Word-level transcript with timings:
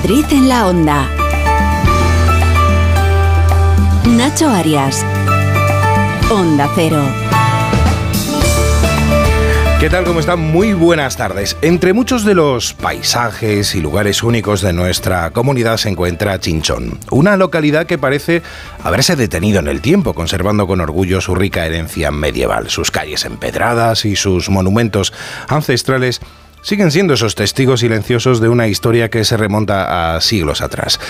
Madrid 0.00 0.24
en 0.30 0.48
la 0.48 0.66
onda. 0.66 1.06
Nacho 4.06 4.48
Arias. 4.48 5.04
Onda 6.30 6.70
Cero. 6.74 7.02
¿Qué 9.78 9.90
tal? 9.90 10.04
¿Cómo 10.04 10.20
están? 10.20 10.40
Muy 10.40 10.72
buenas 10.72 11.18
tardes. 11.18 11.54
Entre 11.60 11.92
muchos 11.92 12.24
de 12.24 12.34
los 12.34 12.72
paisajes 12.72 13.74
y 13.74 13.82
lugares 13.82 14.22
únicos 14.22 14.62
de 14.62 14.72
nuestra 14.72 15.32
comunidad 15.32 15.76
se 15.76 15.90
encuentra 15.90 16.40
Chinchón, 16.40 16.98
una 17.10 17.36
localidad 17.36 17.84
que 17.84 17.98
parece 17.98 18.42
haberse 18.82 19.16
detenido 19.16 19.60
en 19.60 19.68
el 19.68 19.82
tiempo, 19.82 20.14
conservando 20.14 20.66
con 20.66 20.80
orgullo 20.80 21.20
su 21.20 21.34
rica 21.34 21.66
herencia 21.66 22.10
medieval, 22.10 22.70
sus 22.70 22.90
calles 22.90 23.26
empedradas 23.26 24.06
y 24.06 24.16
sus 24.16 24.48
monumentos 24.48 25.12
ancestrales 25.46 26.22
siguen 26.62 26.90
siendo 26.90 27.14
esos 27.14 27.34
testigos 27.34 27.80
silenciosos 27.80 28.40
de 28.40 28.48
una 28.48 28.68
historia 28.68 29.10
que 29.10 29.24
se 29.24 29.36
remonta 29.36 30.16
a 30.16 30.20
siglos 30.20 30.60
atrás. 30.60 31.00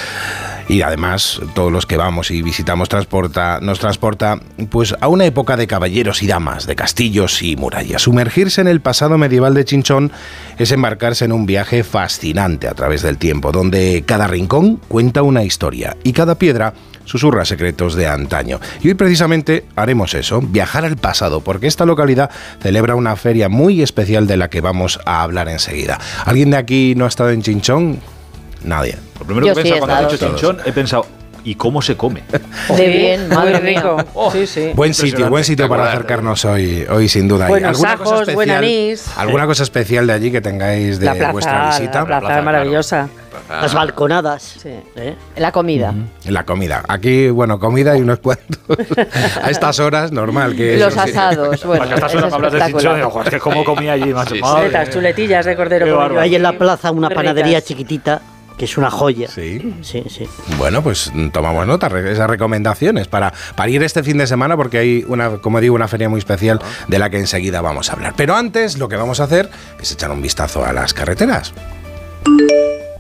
Y 0.70 0.82
además, 0.82 1.40
todos 1.52 1.72
los 1.72 1.84
que 1.84 1.96
vamos 1.96 2.30
y 2.30 2.42
visitamos 2.42 2.88
transporta, 2.88 3.58
nos 3.60 3.80
transporta 3.80 4.38
pues 4.70 4.94
a 5.00 5.08
una 5.08 5.24
época 5.24 5.56
de 5.56 5.66
caballeros 5.66 6.22
y 6.22 6.28
damas, 6.28 6.68
de 6.68 6.76
castillos 6.76 7.42
y 7.42 7.56
murallas. 7.56 8.02
Sumergirse 8.02 8.60
en 8.60 8.68
el 8.68 8.80
pasado 8.80 9.18
medieval 9.18 9.52
de 9.52 9.64
Chinchón 9.64 10.12
es 10.58 10.70
embarcarse 10.70 11.24
en 11.24 11.32
un 11.32 11.44
viaje 11.44 11.82
fascinante 11.82 12.68
a 12.68 12.74
través 12.74 13.02
del 13.02 13.18
tiempo, 13.18 13.50
donde 13.50 14.04
cada 14.06 14.28
rincón 14.28 14.76
cuenta 14.86 15.22
una 15.22 15.42
historia 15.42 15.96
y 16.04 16.12
cada 16.12 16.36
piedra 16.36 16.72
susurra 17.04 17.44
secretos 17.44 17.96
de 17.96 18.06
antaño. 18.06 18.60
Y 18.80 18.88
hoy 18.90 18.94
precisamente 18.94 19.64
haremos 19.74 20.14
eso, 20.14 20.40
viajar 20.40 20.84
al 20.84 20.96
pasado, 20.96 21.40
porque 21.40 21.66
esta 21.66 21.84
localidad 21.84 22.30
celebra 22.62 22.94
una 22.94 23.16
feria 23.16 23.48
muy 23.48 23.82
especial 23.82 24.28
de 24.28 24.36
la 24.36 24.48
que 24.48 24.60
vamos 24.60 25.00
a 25.04 25.24
hablar 25.24 25.48
enseguida. 25.48 25.98
¿Alguien 26.24 26.52
de 26.52 26.58
aquí 26.58 26.94
no 26.96 27.06
ha 27.06 27.08
estado 27.08 27.30
en 27.30 27.42
Chinchón? 27.42 28.19
Nadie. 28.64 28.96
Lo 29.18 29.24
primero 29.26 29.46
Yo 29.46 29.54
que 29.54 29.60
he 29.60 29.64
sí 29.64 29.70
pensado 29.70 29.86
cuando 29.92 30.10
he 30.10 30.14
estado. 30.14 30.32
dicho 30.32 30.40
chinchón, 30.48 30.58
he 30.66 30.72
pensado, 30.72 31.06
¿y 31.44 31.54
cómo 31.54 31.80
se 31.82 31.96
come? 31.96 32.22
De 32.76 32.86
bien, 32.88 33.26
Muy 33.28 33.36
madre 33.36 33.60
mía. 33.60 33.80
rico. 33.80 33.96
Oh. 34.14 34.30
sí, 34.30 34.46
sí. 34.46 34.72
Buen 34.74 34.92
sitio, 34.94 35.28
buen 35.30 35.44
sitio 35.44 35.68
para 35.68 35.88
acercarnos 35.88 36.44
hoy, 36.44 36.86
hoy 36.90 37.08
sin 37.08 37.26
duda. 37.28 37.46
¿Y 37.46 37.48
Buenos 37.48 37.70
alguna 37.76 37.96
cosa 37.96 38.14
ajos, 38.14 38.34
buen 38.34 38.50
especial- 38.50 38.64
anís. 38.64 39.04
¿Alguna 39.16 39.46
cosa 39.46 39.62
especial 39.62 40.06
de 40.06 40.12
allí 40.12 40.30
que 40.30 40.40
tengáis 40.40 40.98
de 41.00 41.06
la 41.06 41.14
plaza, 41.14 41.32
vuestra 41.32 41.68
visita? 41.70 42.00
La 42.00 42.06
plaza, 42.06 42.20
plaza, 42.20 42.38
es 42.38 42.44
maravillosa. 42.44 43.08
Las 43.48 43.74
balconadas. 43.74 44.42
Sí. 44.62 44.68
¿eh? 44.96 45.16
La 45.36 45.50
comida. 45.50 45.92
La 46.28 46.44
comida. 46.44 46.82
Aquí, 46.86 47.30
bueno, 47.30 47.58
comida 47.58 47.96
y 47.96 48.02
unos 48.02 48.18
cuantos. 48.20 48.58
a 49.42 49.50
estas 49.50 49.80
horas, 49.80 50.12
normal. 50.12 50.54
que 50.54 50.76
Los 50.78 50.92
eso 50.94 51.04
sí. 51.04 51.10
asados. 51.10 51.64
Bueno, 51.64 51.80
Porque 51.82 51.94
estas 51.94 52.14
horas 52.14 52.32
hablas 52.32 52.52
de 52.52 52.60
chinchón, 52.66 53.02
"Joder, 53.10 53.26
es 53.28 53.34
que 53.34 53.40
cómo 53.40 53.64
comía 53.64 53.92
allí, 53.92 54.12
macho. 54.12 54.34
Sí, 54.36 54.40
Madre 54.40 54.60
Chuletas, 54.66 54.86
mía". 54.86 54.94
chuletillas 54.94 55.46
de 55.46 55.56
cordero. 55.56 56.20
Hay 56.20 56.34
en 56.36 56.42
la 56.42 56.52
plaza 56.52 56.90
una 56.92 57.08
panadería 57.10 57.60
chiquitita 57.62 58.20
que 58.60 58.66
es 58.66 58.76
una 58.76 58.90
joya. 58.90 59.26
Sí. 59.26 59.74
Sí, 59.80 60.04
sí. 60.10 60.28
Bueno, 60.58 60.82
pues 60.82 61.10
mm, 61.14 61.30
tomamos 61.30 61.66
nota 61.66 61.88
de 61.88 62.12
esas 62.12 62.28
recomendaciones 62.28 63.08
para, 63.08 63.32
para 63.56 63.70
ir 63.70 63.82
este 63.82 64.02
fin 64.02 64.18
de 64.18 64.26
semana 64.26 64.54
porque 64.54 64.76
hay 64.76 65.04
una, 65.08 65.38
como 65.38 65.62
digo, 65.62 65.74
una 65.74 65.88
feria 65.88 66.10
muy 66.10 66.18
especial 66.18 66.60
de 66.86 66.98
la 66.98 67.08
que 67.08 67.16
enseguida 67.16 67.62
vamos 67.62 67.88
a 67.88 67.94
hablar. 67.94 68.12
Pero 68.18 68.36
antes 68.36 68.76
lo 68.76 68.90
que 68.90 68.96
vamos 68.96 69.18
a 69.20 69.24
hacer 69.24 69.48
es 69.80 69.92
echar 69.92 70.10
un 70.10 70.20
vistazo 70.20 70.62
a 70.62 70.74
las 70.74 70.92
carreteras. 70.92 71.54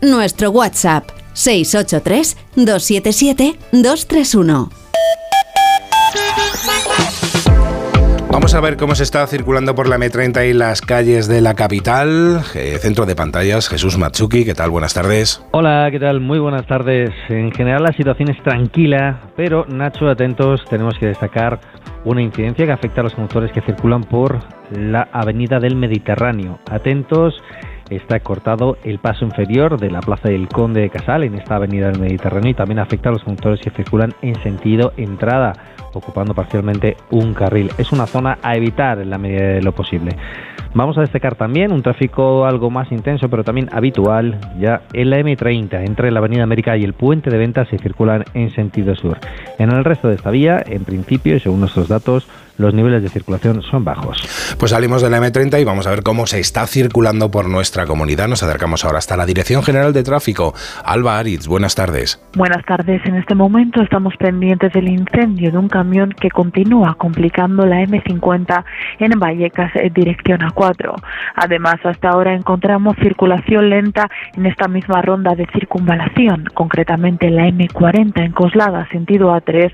Nuestro 0.00 0.50
WhatsApp 0.50 1.10
683 1.34 2.38
277 2.56 3.58
231. 3.72 4.79
Vamos 8.50 8.64
a 8.64 8.68
ver 8.68 8.76
cómo 8.76 8.96
se 8.96 9.04
está 9.04 9.24
circulando 9.28 9.76
por 9.76 9.88
la 9.88 9.96
M30 9.96 10.50
y 10.50 10.52
las 10.54 10.80
calles 10.80 11.28
de 11.28 11.40
la 11.40 11.54
capital. 11.54 12.40
Eh, 12.56 12.78
centro 12.80 13.06
de 13.06 13.14
pantallas, 13.14 13.68
Jesús 13.68 13.96
Matsuki, 13.96 14.44
¿qué 14.44 14.54
tal? 14.54 14.70
Buenas 14.70 14.92
tardes. 14.92 15.40
Hola, 15.52 15.86
¿qué 15.92 16.00
tal? 16.00 16.18
Muy 16.18 16.40
buenas 16.40 16.66
tardes. 16.66 17.10
En 17.28 17.52
general 17.52 17.84
la 17.84 17.92
situación 17.92 18.28
es 18.28 18.42
tranquila, 18.42 19.20
pero 19.36 19.66
Nacho, 19.68 20.08
atentos, 20.08 20.64
tenemos 20.68 20.98
que 20.98 21.06
destacar 21.06 21.60
una 22.04 22.22
incidencia 22.22 22.66
que 22.66 22.72
afecta 22.72 23.02
a 23.02 23.04
los 23.04 23.14
conductores 23.14 23.52
que 23.52 23.60
circulan 23.60 24.02
por 24.02 24.40
la 24.72 25.06
avenida 25.12 25.60
del 25.60 25.76
Mediterráneo. 25.76 26.58
Atentos, 26.68 27.40
está 27.90 28.20
cortado 28.20 28.78
el 28.84 28.98
paso 28.98 29.24
inferior 29.24 29.78
de 29.78 29.90
la 29.90 30.00
Plaza 30.00 30.28
del 30.28 30.48
Conde 30.48 30.80
de 30.80 30.90
Casal 30.90 31.24
en 31.24 31.34
esta 31.34 31.56
avenida 31.56 31.90
del 31.90 32.00
Mediterráneo 32.00 32.50
y 32.50 32.54
también 32.54 32.78
afecta 32.78 33.08
a 33.08 33.12
los 33.12 33.24
conductores 33.24 33.60
que 33.60 33.70
circulan 33.70 34.14
en 34.22 34.34
sentido 34.42 34.92
entrada, 34.96 35.52
ocupando 35.92 36.34
parcialmente 36.34 36.96
un 37.10 37.34
carril. 37.34 37.70
Es 37.78 37.92
una 37.92 38.06
zona 38.06 38.38
a 38.42 38.54
evitar 38.54 39.00
en 39.00 39.10
la 39.10 39.18
medida 39.18 39.42
de 39.42 39.62
lo 39.62 39.72
posible. 39.72 40.16
Vamos 40.72 40.96
a 40.98 41.00
destacar 41.00 41.34
también 41.34 41.72
un 41.72 41.82
tráfico 41.82 42.46
algo 42.46 42.70
más 42.70 42.92
intenso, 42.92 43.28
pero 43.28 43.42
también 43.42 43.68
habitual, 43.72 44.38
ya 44.60 44.82
en 44.92 45.10
la 45.10 45.18
M30, 45.18 45.84
entre 45.84 46.12
la 46.12 46.20
Avenida 46.20 46.44
América 46.44 46.76
y 46.76 46.84
el 46.84 46.92
Puente 46.92 47.28
de 47.28 47.38
Ventas 47.38 47.66
se 47.68 47.78
circulan 47.78 48.24
en 48.34 48.50
sentido 48.50 48.94
sur. 48.94 49.18
En 49.58 49.72
el 49.72 49.84
resto 49.84 50.06
de 50.06 50.14
esta 50.14 50.30
vía, 50.30 50.62
en 50.64 50.84
principio, 50.84 51.40
según 51.40 51.58
nuestros 51.58 51.88
datos, 51.88 52.28
los 52.60 52.74
niveles 52.74 53.02
de 53.02 53.08
circulación 53.08 53.62
son 53.62 53.84
bajos. 53.84 54.22
Pues 54.58 54.70
salimos 54.70 55.02
de 55.02 55.10
la 55.10 55.18
M30 55.18 55.60
y 55.60 55.64
vamos 55.64 55.86
a 55.86 55.90
ver 55.90 56.02
cómo 56.02 56.26
se 56.26 56.38
está 56.38 56.66
circulando 56.66 57.30
por 57.30 57.48
nuestra 57.48 57.86
comunidad. 57.86 58.28
Nos 58.28 58.42
acercamos 58.42 58.84
ahora 58.84 58.98
hasta 58.98 59.16
la 59.16 59.26
Dirección 59.26 59.62
General 59.62 59.92
de 59.92 60.02
Tráfico. 60.02 60.54
Alba 60.84 61.18
Aritz, 61.18 61.46
buenas 61.46 61.74
tardes. 61.74 62.22
Buenas 62.36 62.64
tardes. 62.64 63.00
En 63.06 63.16
este 63.16 63.34
momento 63.34 63.82
estamos 63.82 64.14
pendientes 64.16 64.72
del 64.72 64.88
incendio 64.88 65.50
de 65.50 65.58
un 65.58 65.68
camión 65.68 66.12
que 66.12 66.30
continúa 66.30 66.94
complicando 66.94 67.64
la 67.64 67.80
M50 67.82 68.64
en 68.98 69.18
Vallecas 69.18 69.72
en 69.74 69.92
dirección 69.92 70.40
A4. 70.40 70.94
Además, 71.34 71.76
hasta 71.84 72.10
ahora 72.10 72.34
encontramos 72.34 72.96
circulación 73.02 73.70
lenta 73.70 74.08
en 74.36 74.46
esta 74.46 74.68
misma 74.68 75.02
ronda 75.02 75.34
de 75.34 75.46
circunvalación, 75.52 76.44
concretamente 76.54 77.28
en 77.28 77.36
la 77.36 77.46
M40 77.48 78.24
en 78.24 78.32
Coslada 78.32 78.86
sentido 78.90 79.34
A3 79.34 79.72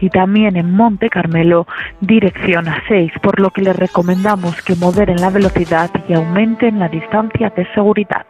y 0.00 0.10
también 0.10 0.56
en 0.56 0.72
Monte 0.72 1.10
Carmelo 1.10 1.66
dirección 2.00 2.27
A6, 2.32 3.20
por 3.20 3.40
lo 3.40 3.50
que 3.50 3.62
les 3.62 3.76
recomendamos 3.76 4.60
que 4.62 4.74
moderen 4.74 5.20
la 5.20 5.30
velocidad 5.30 5.90
y 6.08 6.14
aumenten 6.14 6.78
la 6.78 6.88
distancia 6.88 7.50
de 7.50 7.66
seguridad. 7.74 8.26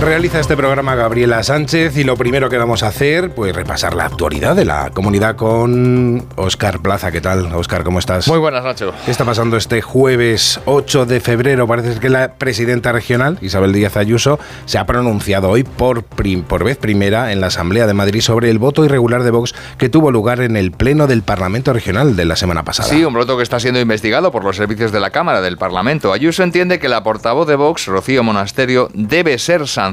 Realiza 0.00 0.38
este 0.38 0.56
programa 0.56 0.94
Gabriela 0.94 1.42
Sánchez 1.42 1.96
y 1.96 2.04
lo 2.04 2.16
primero 2.16 2.48
que 2.48 2.56
vamos 2.56 2.82
a 2.84 2.86
hacer, 2.88 3.34
pues 3.34 3.54
repasar 3.54 3.94
la 3.94 4.04
actualidad 4.06 4.54
de 4.54 4.64
la 4.64 4.90
comunidad 4.90 5.34
con 5.36 6.24
Óscar 6.36 6.80
Plaza. 6.80 7.10
¿Qué 7.10 7.20
tal, 7.20 7.52
Óscar? 7.52 7.82
¿Cómo 7.82 7.98
estás? 7.98 8.26
Muy 8.28 8.38
buenas, 8.38 8.62
Nacho. 8.64 8.94
¿Qué 9.04 9.10
está 9.10 9.24
pasando 9.24 9.56
este 9.56 9.82
jueves 9.82 10.60
8 10.66 11.04
de 11.04 11.20
febrero? 11.20 11.66
Parece 11.66 11.98
que 11.98 12.08
la 12.08 12.34
presidenta 12.34 12.92
regional, 12.92 13.38
Isabel 13.42 13.72
Díaz 13.72 13.96
Ayuso, 13.96 14.38
se 14.66 14.78
ha 14.78 14.86
pronunciado 14.86 15.50
hoy 15.50 15.64
por, 15.64 16.04
prim- 16.04 16.42
por 16.44 16.62
vez 16.64 16.78
primera 16.78 17.32
en 17.32 17.40
la 17.40 17.48
Asamblea 17.48 17.86
de 17.88 17.94
Madrid 17.94 18.20
sobre 18.20 18.50
el 18.50 18.58
voto 18.60 18.84
irregular 18.84 19.24
de 19.24 19.32
Vox 19.32 19.54
que 19.78 19.88
tuvo 19.88 20.10
lugar 20.12 20.40
en 20.40 20.56
el 20.56 20.70
Pleno 20.70 21.08
del 21.08 21.22
Parlamento 21.22 21.72
Regional 21.72 22.14
de 22.16 22.24
la 22.24 22.36
semana 22.36 22.62
pasada. 22.62 22.88
Sí, 22.88 23.04
un 23.04 23.14
voto 23.14 23.36
que 23.36 23.42
está 23.42 23.58
siendo 23.60 23.80
investigado 23.80 24.30
por 24.30 24.44
los 24.44 24.56
servicios 24.56 24.92
de 24.92 25.00
la 25.00 25.10
Cámara 25.10 25.40
del 25.42 25.58
Parlamento. 25.58 26.12
Ayuso 26.12 26.44
entiende 26.44 26.78
que 26.78 26.88
la 26.88 27.02
portavoz 27.02 27.46
de 27.48 27.56
Vox, 27.56 27.86
Rocío 27.86 28.22
Monasterio, 28.22 28.88
debe 28.94 29.38
ser 29.38 29.66
sancionada 29.66 29.87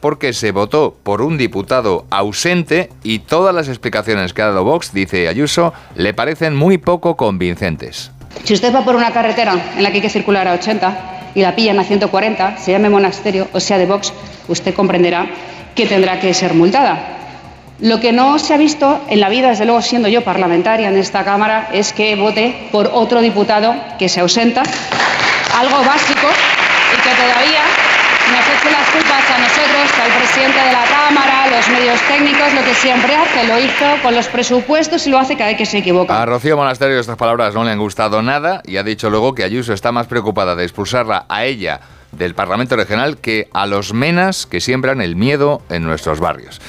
porque 0.00 0.32
se 0.32 0.52
votó 0.52 0.96
por 1.02 1.22
un 1.22 1.38
diputado 1.38 2.06
ausente 2.10 2.90
y 3.02 3.20
todas 3.20 3.54
las 3.54 3.68
explicaciones 3.68 4.32
que 4.32 4.42
ha 4.42 4.46
dado 4.46 4.64
Vox, 4.64 4.92
dice 4.92 5.28
Ayuso, 5.28 5.72
le 5.94 6.14
parecen 6.14 6.54
muy 6.54 6.78
poco 6.78 7.16
convincentes. 7.16 8.10
Si 8.44 8.54
usted 8.54 8.74
va 8.74 8.84
por 8.84 8.96
una 8.96 9.12
carretera 9.12 9.54
en 9.76 9.82
la 9.82 9.90
que 9.90 9.96
hay 9.96 10.02
que 10.02 10.10
circular 10.10 10.46
a 10.46 10.54
80 10.54 11.32
y 11.34 11.42
la 11.42 11.54
pillan 11.54 11.78
a 11.78 11.84
140, 11.84 12.58
se 12.58 12.72
llame 12.72 12.90
monasterio 12.90 13.48
o 13.52 13.60
sea 13.60 13.78
de 13.78 13.86
Vox, 13.86 14.12
usted 14.48 14.74
comprenderá 14.74 15.26
que 15.74 15.86
tendrá 15.86 16.20
que 16.20 16.32
ser 16.34 16.54
multada. 16.54 17.16
Lo 17.80 18.00
que 18.00 18.12
no 18.12 18.38
se 18.38 18.54
ha 18.54 18.56
visto 18.56 19.00
en 19.08 19.20
la 19.20 19.28
vida, 19.28 19.50
desde 19.50 19.66
luego 19.66 19.82
siendo 19.82 20.08
yo 20.08 20.24
parlamentaria 20.24 20.88
en 20.88 20.96
esta 20.96 21.24
Cámara, 21.24 21.68
es 21.72 21.92
que 21.92 22.16
vote 22.16 22.68
por 22.72 22.90
otro 22.92 23.20
diputado 23.20 23.74
que 23.98 24.08
se 24.08 24.20
ausenta, 24.20 24.62
algo 25.58 25.78
básico 25.84 26.26
y 26.94 27.02
que 27.02 27.10
todavía 27.10 27.85
nos 28.32 28.46
eche 28.46 28.70
las 28.70 28.88
culpas 28.90 29.30
a 29.30 29.38
nosotros, 29.38 29.98
al 30.02 30.12
presidente 30.18 30.58
de 30.58 30.72
la 30.72 30.84
Cámara, 30.84 31.44
a 31.44 31.48
los 31.48 31.68
medios 31.68 32.00
técnicos, 32.02 32.54
lo 32.54 32.64
que 32.64 32.74
siempre 32.74 33.14
hace, 33.14 33.46
lo 33.46 33.58
hizo 33.58 34.02
con 34.02 34.14
los 34.14 34.26
presupuestos 34.28 35.06
y 35.06 35.10
lo 35.10 35.18
hace 35.18 35.36
cada 35.36 35.50
vez 35.50 35.58
que 35.58 35.66
se 35.66 35.78
equivoca. 35.78 36.22
A 36.22 36.26
Rocío 36.26 36.56
Monasterio 36.56 36.98
estas 36.98 37.16
palabras 37.16 37.54
no 37.54 37.64
le 37.64 37.70
han 37.70 37.78
gustado 37.78 38.22
nada 38.22 38.62
y 38.64 38.76
ha 38.76 38.82
dicho 38.82 39.10
luego 39.10 39.34
que 39.34 39.44
Ayuso 39.44 39.72
está 39.72 39.92
más 39.92 40.06
preocupada 40.06 40.56
de 40.56 40.64
expulsarla 40.64 41.26
a 41.28 41.44
ella 41.44 41.80
del 42.12 42.34
Parlamento 42.34 42.76
Regional 42.76 43.18
que 43.18 43.48
a 43.52 43.66
los 43.66 43.92
menas 43.92 44.46
que 44.46 44.60
siembran 44.60 45.00
el 45.00 45.16
miedo 45.16 45.62
en 45.68 45.84
nuestros 45.84 46.20
barrios. 46.20 46.60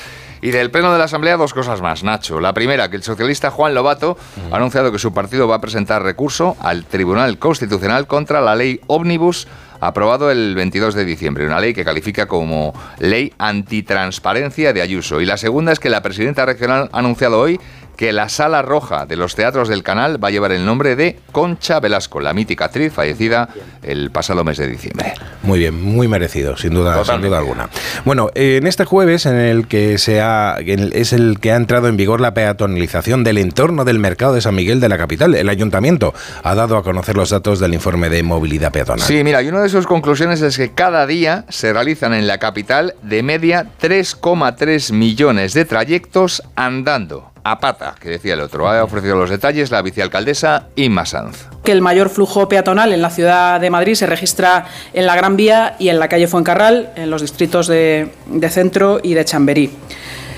Y 0.42 0.52
del 0.52 0.70
Pleno 0.70 0.92
de 0.92 1.00
la 1.00 1.06
Asamblea 1.06 1.36
dos 1.36 1.54
cosas 1.54 1.82
más, 1.82 2.04
Nacho. 2.04 2.40
La 2.40 2.54
primera, 2.54 2.90
que 2.90 2.96
el 2.96 3.04
socialista 3.04 3.50
Juan 3.50 3.74
Lobato 3.74 4.18
ha 4.52 4.56
anunciado 4.56 4.92
que 4.92 5.00
su 5.00 5.12
partido 5.14 5.48
va 5.48 5.56
a 5.56 5.62
presentar 5.62 6.04
recurso 6.04 6.56
al 6.62 6.86
Tribunal 6.86 7.40
Constitucional 7.40 8.06
contra 8.06 8.40
la 8.40 8.56
ley 8.56 8.80
Omnibus 8.86 9.48
aprobado 9.80 10.32
el 10.32 10.56
22 10.56 10.96
de 10.96 11.06
diciembre, 11.06 11.46
una 11.46 11.60
ley 11.60 11.74
que 11.74 11.86
califica 11.86 12.28
como 12.28 12.74
ley 13.00 13.34
antitransparencia 13.38 14.74
de 14.74 14.82
Ayuso. 14.82 15.22
Y 15.22 15.26
la 15.26 15.38
segunda 15.38 15.72
es 15.72 15.80
que 15.80 15.90
la 15.90 16.02
presidenta 16.02 16.46
regional 16.46 16.90
ha 16.92 17.00
anunciado 17.00 17.40
hoy 17.40 17.60
que 17.98 18.14
la 18.14 18.30
sala 18.30 18.62
roja 18.62 19.06
de 19.06 19.18
los 19.18 19.36
teatros 19.36 19.68
del 19.68 19.84
canal 19.84 20.24
va 20.24 20.30
a 20.30 20.32
llevar 20.32 20.52
el 20.52 20.64
nombre 20.64 20.96
de 20.96 21.20
Concha 21.32 21.80
Velasco, 21.80 22.22
la 22.22 22.32
mítica 22.34 22.66
actriz 22.66 22.94
fallecida 22.94 23.50
el 23.82 24.12
pasado 24.12 24.44
mes 24.44 24.58
de 24.58 24.68
diciembre. 24.68 25.14
Muy 25.44 25.60
bien, 25.60 25.82
muy 25.82 26.08
merecido, 26.08 26.56
sin 26.56 26.74
duda, 26.74 27.04
sin 27.04 27.22
duda 27.22 27.40
alguna. 27.40 27.70
Bueno, 28.06 28.30
en 28.36 28.68
este 28.68 28.86
jueves 28.86 29.26
en 29.26 29.36
el 29.36 29.68
que 29.68 29.98
se 29.98 30.22
ha, 30.22 30.58
es 30.60 31.12
el 31.12 31.40
que 31.40 31.52
ha 31.52 31.56
entrado 31.56 31.88
en 31.88 31.98
vigor 31.98 32.22
la 32.22 32.34
peatonalización 32.34 33.24
del 33.24 33.40
entorno 33.40 33.84
del 33.84 33.98
mercado 33.98 34.34
de 34.34 34.42
San 34.42 34.56
Miguel 34.56 34.80
de 34.80 34.90
la 34.90 34.98
capital, 34.98 35.34
el 35.34 35.50
ayuntamiento 35.50 36.14
ha 36.44 36.54
dado 36.54 36.78
a 36.78 36.84
conocer 36.84 37.16
los 37.18 37.32
datos 37.32 37.60
del 37.60 37.74
informe 37.74 38.10
de 38.10 38.22
movilidad 38.22 38.72
peatonal. 38.72 39.08
Sí, 39.08 39.24
mira, 39.24 39.42
y 39.42 39.48
una 39.48 39.62
de 39.62 39.70
sus 39.70 39.88
conclusiones 39.88 40.42
es 40.42 40.58
que 40.58 40.72
cada 40.72 41.08
día 41.08 41.46
se 41.50 41.74
realizan 41.74 42.14
en 42.14 42.28
la 42.28 42.38
capital 42.38 42.94
de 43.02 43.24
media 43.24 43.66
3,3 43.82 44.94
millones 44.94 45.54
de 45.54 45.66
trayectos 45.66 46.44
andando 46.56 47.32
a 47.52 47.60
pata, 47.60 47.96
que 48.00 48.10
decía 48.10 48.34
el 48.34 48.40
otro. 48.42 48.68
Ha 48.70 48.84
ofrecido 48.84 49.16
los 49.16 49.30
detalles 49.30 49.70
la 49.72 49.82
vicealcaldesa 49.82 50.68
Inma 50.76 51.06
Sanz. 51.06 51.46
Que 51.64 51.72
el 51.72 51.80
mayor 51.82 52.10
flujo 52.10 52.50
peatonal 52.50 52.92
en 52.94 53.02
la 53.02 53.10
ciudad 53.10 53.60
de 53.60 53.70
Madrid 53.70 53.96
se 53.96 54.06
registra 54.06 54.66
en 54.94 55.06
la 55.06 55.16
Gran 55.16 55.36
Vía 55.38 55.76
y 55.80 55.90
en 55.90 56.00
la 56.00 56.08
calle 56.08 56.28
Fuencarral, 56.28 56.92
en 56.96 57.10
los 57.10 57.22
distritos 57.22 57.68
de, 57.68 58.14
de 58.26 58.50
Centro 58.50 59.00
y 59.02 59.14
de 59.14 59.26
Chamberí. 59.26 59.72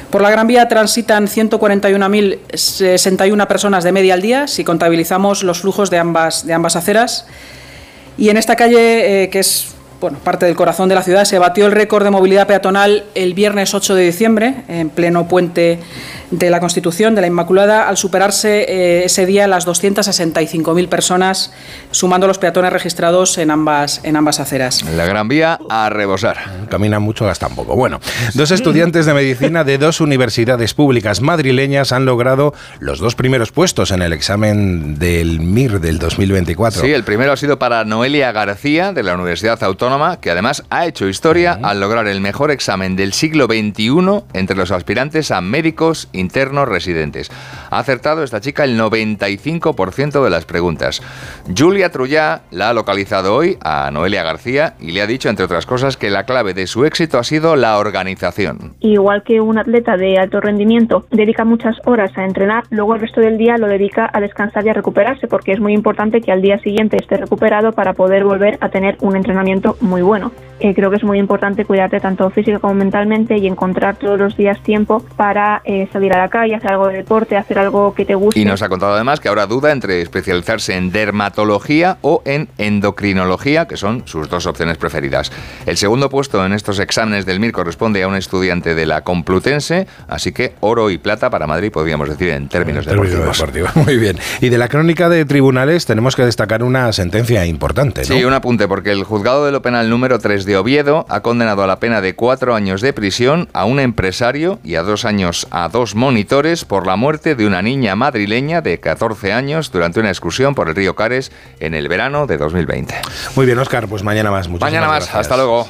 Por 0.10 0.22
la 0.22 0.32
Gran 0.32 0.48
Vía 0.48 0.68
transitan 0.68 1.28
141.061 1.28 3.48
personas 3.48 3.84
de 3.84 3.92
media 3.92 4.16
al 4.16 4.22
día, 4.22 4.48
si 4.48 4.64
contabilizamos 4.64 5.44
los 5.44 5.62
flujos 5.62 5.92
de 5.92 6.00
ambas, 6.00 6.48
de 6.48 6.54
ambas 6.54 6.76
aceras. 6.76 7.28
Y 8.18 8.30
en 8.30 8.38
esta 8.38 8.56
calle, 8.56 9.24
eh, 9.24 9.30
que 9.30 9.38
es 9.40 9.76
bueno, 10.02 10.18
parte 10.20 10.46
del 10.46 10.56
corazón 10.56 10.90
de 10.90 10.96
la 10.96 11.04
ciudad, 11.04 11.26
se 11.26 11.40
batió 11.40 11.66
el 11.66 11.74
récord 11.74 12.04
de 12.04 12.10
movilidad 12.10 12.48
peatonal 12.48 13.06
el 13.16 13.34
viernes 13.34 13.74
8 13.74 13.96
de 13.96 14.04
diciembre, 14.04 14.56
en 14.68 14.90
pleno 14.90 15.28
puente 15.28 15.80
de 16.32 16.50
la 16.50 16.60
Constitución, 16.60 17.16
de 17.16 17.22
la 17.22 17.28
Inmaculada, 17.28 17.88
al 17.88 17.98
superarse 17.98 18.66
eh, 18.68 19.06
ese 19.06 19.26
día 19.26 19.48
las 19.48 19.66
265.000 19.68 20.88
personas, 20.88 21.54
sumando 21.92 22.28
los 22.28 22.38
peatones 22.38 22.72
registrados 22.72 23.38
en 23.38 23.52
ambas, 23.52 24.02
en 24.04 24.16
ambas 24.16 24.40
aceras. 24.40 24.84
La 24.96 25.06
Gran 25.06 25.28
Vía 25.28 25.60
a 25.70 25.90
rebosar. 25.90 26.38
Camina 26.70 27.00
mucho, 27.00 27.26
gasta 27.26 27.50
poco. 27.50 27.76
Bueno, 27.76 28.00
dos 28.34 28.52
estudiantes 28.52 29.06
de 29.06 29.14
medicina 29.14 29.64
de 29.64 29.78
dos 29.78 30.02
universidades 30.02 30.74
públicas 30.74 31.22
madrileñas 31.22 31.92
han 31.92 32.06
logrado 32.06 32.54
los 32.80 33.00
dos 33.00 33.16
primeros 33.16 33.52
puestos 33.52 33.92
en 33.92 34.02
el 34.02 34.14
examen 34.14 35.00
del 35.00 35.40
MIR 35.40 35.80
del 35.80 36.00
2024. 36.00 36.82
Sí, 36.82 36.92
el 36.92 37.04
primero 37.04 37.32
ha 37.32 37.38
sido 37.38 37.60
para 37.60 37.84
Noelia 37.86 38.32
García, 38.32 38.94
de 38.94 39.04
la 39.04 39.16
Universidad 39.16 39.62
Autónoma, 39.64 40.20
que 40.20 40.32
además 40.32 40.64
ha 40.70 40.86
hecho 40.86 41.08
historia 41.08 41.60
al 41.62 41.80
lograr 41.80 42.08
el 42.08 42.22
mejor 42.22 42.52
examen 42.52 42.96
del 42.96 43.14
siglo 43.14 43.46
XXI 43.46 44.24
entre 44.34 44.56
los 44.56 44.72
aspirantes 44.72 45.32
a 45.32 45.42
médicos 45.42 46.08
internos 46.20 46.68
residentes. 46.68 47.32
Ha 47.72 47.80
acertado 47.80 48.24
esta 48.24 48.42
chica 48.42 48.64
el 48.64 48.80
95% 48.80 50.24
de 50.24 50.30
las 50.30 50.46
preguntas. 50.46 51.02
Julia 51.58 51.92
Trullá 51.92 52.42
la 52.52 52.70
ha 52.70 52.74
localizado 52.74 53.36
hoy 53.36 53.58
a 53.62 53.90
Noelia 53.92 54.24
García 54.24 54.76
y 54.80 54.92
le 54.92 55.02
ha 55.02 55.08
dicho, 55.08 55.30
entre 55.30 55.46
otras 55.46 55.66
cosas, 55.66 55.98
que 55.98 56.10
la 56.10 56.26
clave 56.26 56.54
de 56.54 56.68
su 56.68 56.86
éxito 56.86 57.18
ha 57.18 57.24
sido 57.24 57.56
la 57.56 57.78
organización. 57.78 58.74
Igual 58.80 59.24
que 59.24 59.42
un 59.42 59.58
atleta 59.58 59.98
de 59.98 60.18
alto 60.18 60.40
rendimiento 60.42 61.06
dedica 61.12 61.46
muchas 61.46 61.78
horas 61.86 62.12
a 62.18 62.26
entrenar, 62.26 62.64
luego 62.70 62.96
el 62.96 63.02
resto 63.02 63.22
del 63.22 63.38
día 63.38 63.58
lo 63.58 63.68
dedica 63.68 64.10
a 64.12 64.20
descansar 64.20 64.66
y 64.66 64.70
a 64.70 64.74
recuperarse, 64.74 65.28
porque 65.28 65.52
es 65.54 65.60
muy 65.60 65.74
importante 65.74 66.22
que 66.22 66.32
al 66.32 66.42
día 66.42 66.60
siguiente 66.60 66.98
esté 66.98 67.18
recuperado 67.18 67.72
para 67.72 67.94
poder 67.94 68.24
volver 68.24 68.58
a 68.62 68.70
tener 68.70 68.98
un 69.02 69.16
entrenamiento 69.16 69.78
muy 69.82 70.02
bueno. 70.02 70.32
Eh, 70.60 70.74
creo 70.76 70.90
que 70.90 70.98
es 70.98 71.04
muy 71.04 71.20
importante 71.20 71.66
cuidarte 71.66 72.00
tanto 72.00 72.30
física 72.30 72.60
como 72.60 72.74
mentalmente 72.74 73.38
y 73.38 73.48
encontrar 73.48 73.96
todos 73.98 74.20
los 74.20 74.36
días 74.36 74.62
tiempo 74.62 75.04
para 75.16 75.62
eh, 75.64 75.88
salir 75.92 76.14
a 76.14 76.18
la 76.18 76.30
calle, 76.30 76.56
hacer 76.56 76.72
algo 76.72 76.88
de 76.88 76.98
deporte, 76.98 77.38
hacer 77.38 77.60
algo 77.60 77.94
que 77.94 78.06
te 78.06 78.16
guste. 78.16 78.40
Y 78.40 78.46
nos 78.46 78.62
ha 78.62 78.70
contado 78.70 78.94
además 78.94 79.20
que 79.20 79.30
ahora 79.30 79.46
duda 79.46 79.72
entre 79.72 80.02
especializarse 80.02 80.76
en 80.76 80.92
dermatología 80.92 81.98
o 82.02 82.22
en 82.26 82.50
endocrinología, 82.58 83.68
que 83.68 83.78
son 83.78 84.04
sus 84.06 84.30
dos 84.30 84.46
opciones 84.46 84.78
preferidas. 84.78 85.32
El 85.66 85.78
segundo 85.78 86.10
puesto 86.10 86.46
en 86.46 86.54
estos 86.54 86.80
exámenes 86.80 87.26
del 87.26 87.40
MIR 87.40 87.52
corresponde 87.52 88.04
a 88.04 88.08
un 88.08 88.16
estudiante 88.16 88.76
de 88.76 88.86
la 88.86 89.02
Complutense, 89.02 89.88
así 90.08 90.32
que 90.32 90.54
oro 90.60 90.90
y 90.90 90.98
plata 90.98 91.30
para 91.30 91.48
Madrid, 91.48 91.72
podríamos 91.72 92.10
decir 92.10 92.30
en 92.30 92.50
términos 92.50 92.86
En 92.86 92.92
términos 92.94 93.12
deportivos. 93.12 93.38
deportivos. 93.38 93.76
Muy 93.88 93.98
bien. 93.98 94.18
Y 94.42 94.50
de 94.50 94.58
la 94.58 94.68
crónica 94.68 95.10
de 95.10 95.26
tribunales 95.26 95.86
tenemos 95.86 96.16
que 96.16 96.26
destacar 96.26 96.64
una 96.64 96.92
sentencia 96.92 97.46
importante, 97.46 98.02
¿no? 98.02 98.08
Sí, 98.08 98.24
un 98.24 98.34
apunte, 98.34 98.68
porque 98.68 98.92
el 98.92 99.04
juzgado 99.04 99.46
de 99.46 99.52
lo 99.52 99.62
penal 99.62 99.90
número 99.90 100.20
3 100.20 100.46
de 100.50 100.58
Oviedo 100.58 101.06
ha 101.10 101.22
condenado 101.22 101.64
a 101.64 101.68
la 101.68 101.80
pena 101.80 102.02
de 102.02 102.16
cuatro 102.16 102.56
años 102.56 102.82
de 102.82 102.92
prisión 102.92 103.50
a 103.54 103.66
un 103.66 103.80
empresario 103.80 104.60
y 104.64 104.76
a 104.76 104.82
dos 104.82 105.06
años 105.06 105.46
a 105.52 105.70
dos 105.70 105.94
monitores 105.94 106.66
por 106.66 106.88
la 106.88 106.96
muerte 106.96 107.36
de 107.36 107.46
una 107.46 107.62
niña 107.62 107.96
madrileña 107.96 108.62
de 108.62 108.80
14 108.80 109.32
años 109.32 109.72
durante 109.72 110.00
una 110.00 110.10
excursión 110.10 110.56
por 110.56 110.68
el 110.68 110.76
río 110.76 110.96
Cares 110.96 111.32
en 111.60 111.76
el 111.76 111.88
verano 111.88 112.26
de 112.26 112.38
2020. 112.40 112.96
Muy 113.36 113.46
bien, 113.46 113.60
Oscar, 113.60 113.88
pues 113.88 114.02
mañana 114.02 114.32
más. 114.32 114.48
Muchísimas 114.48 114.72
Mañana 114.72 114.88
más, 114.88 115.04
gracias. 115.04 115.22
hasta 115.22 115.38
luego. 115.38 115.68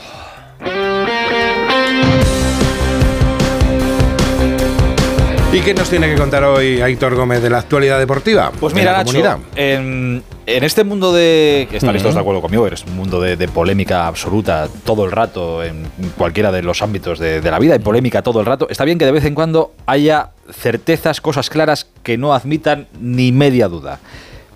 ¿Y 5.52 5.62
qué 5.62 5.74
nos 5.74 5.90
tiene 5.90 6.08
que 6.08 6.16
contar 6.16 6.44
hoy 6.44 6.80
Aitor 6.80 7.16
Gómez 7.16 7.42
de 7.42 7.50
la 7.50 7.58
actualidad 7.58 7.98
deportiva? 7.98 8.52
Pues 8.60 8.72
de 8.74 8.82
mira, 8.82 8.92
la 8.92 8.98
Nacho, 9.00 9.08
comunidad? 9.14 9.40
en, 9.56 10.24
en 10.46 10.64
este 10.64 10.84
mundo 10.84 11.12
de. 11.12 11.68
estaréis 11.72 12.04
todos 12.04 12.14
de 12.14 12.20
Ujú. 12.22 12.30
acuerdo 12.30 12.42
conmigo, 12.42 12.68
eres 12.68 12.84
un 12.86 12.96
mundo 12.96 13.20
de, 13.20 13.36
de 13.36 13.48
polémica 13.48 14.06
absoluta 14.06 14.68
todo 14.86 15.06
el 15.06 15.12
rato, 15.12 15.64
en 15.64 15.86
cualquiera 16.18 16.52
de 16.52 16.62
los 16.62 16.84
ámbitos 16.84 17.18
de, 17.18 17.42
de 17.42 17.52
la 17.52 17.58
vida, 17.58 17.74
hay 17.74 17.80
polémica 17.80 18.22
todo 18.22 18.40
el 18.42 18.46
rato. 18.46 18.68
Está 18.70 18.86
bien 18.86 19.00
que 19.00 19.06
de 19.06 19.12
vez 19.12 19.26
en 19.26 19.34
cuando 19.34 19.74
haya 19.88 20.30
certezas, 20.52 21.20
cosas 21.20 21.50
claras 21.50 21.88
que 22.04 22.16
no 22.20 22.34
admitan 22.36 22.86
ni 23.02 23.32
media 23.32 23.68
duda. 23.68 24.00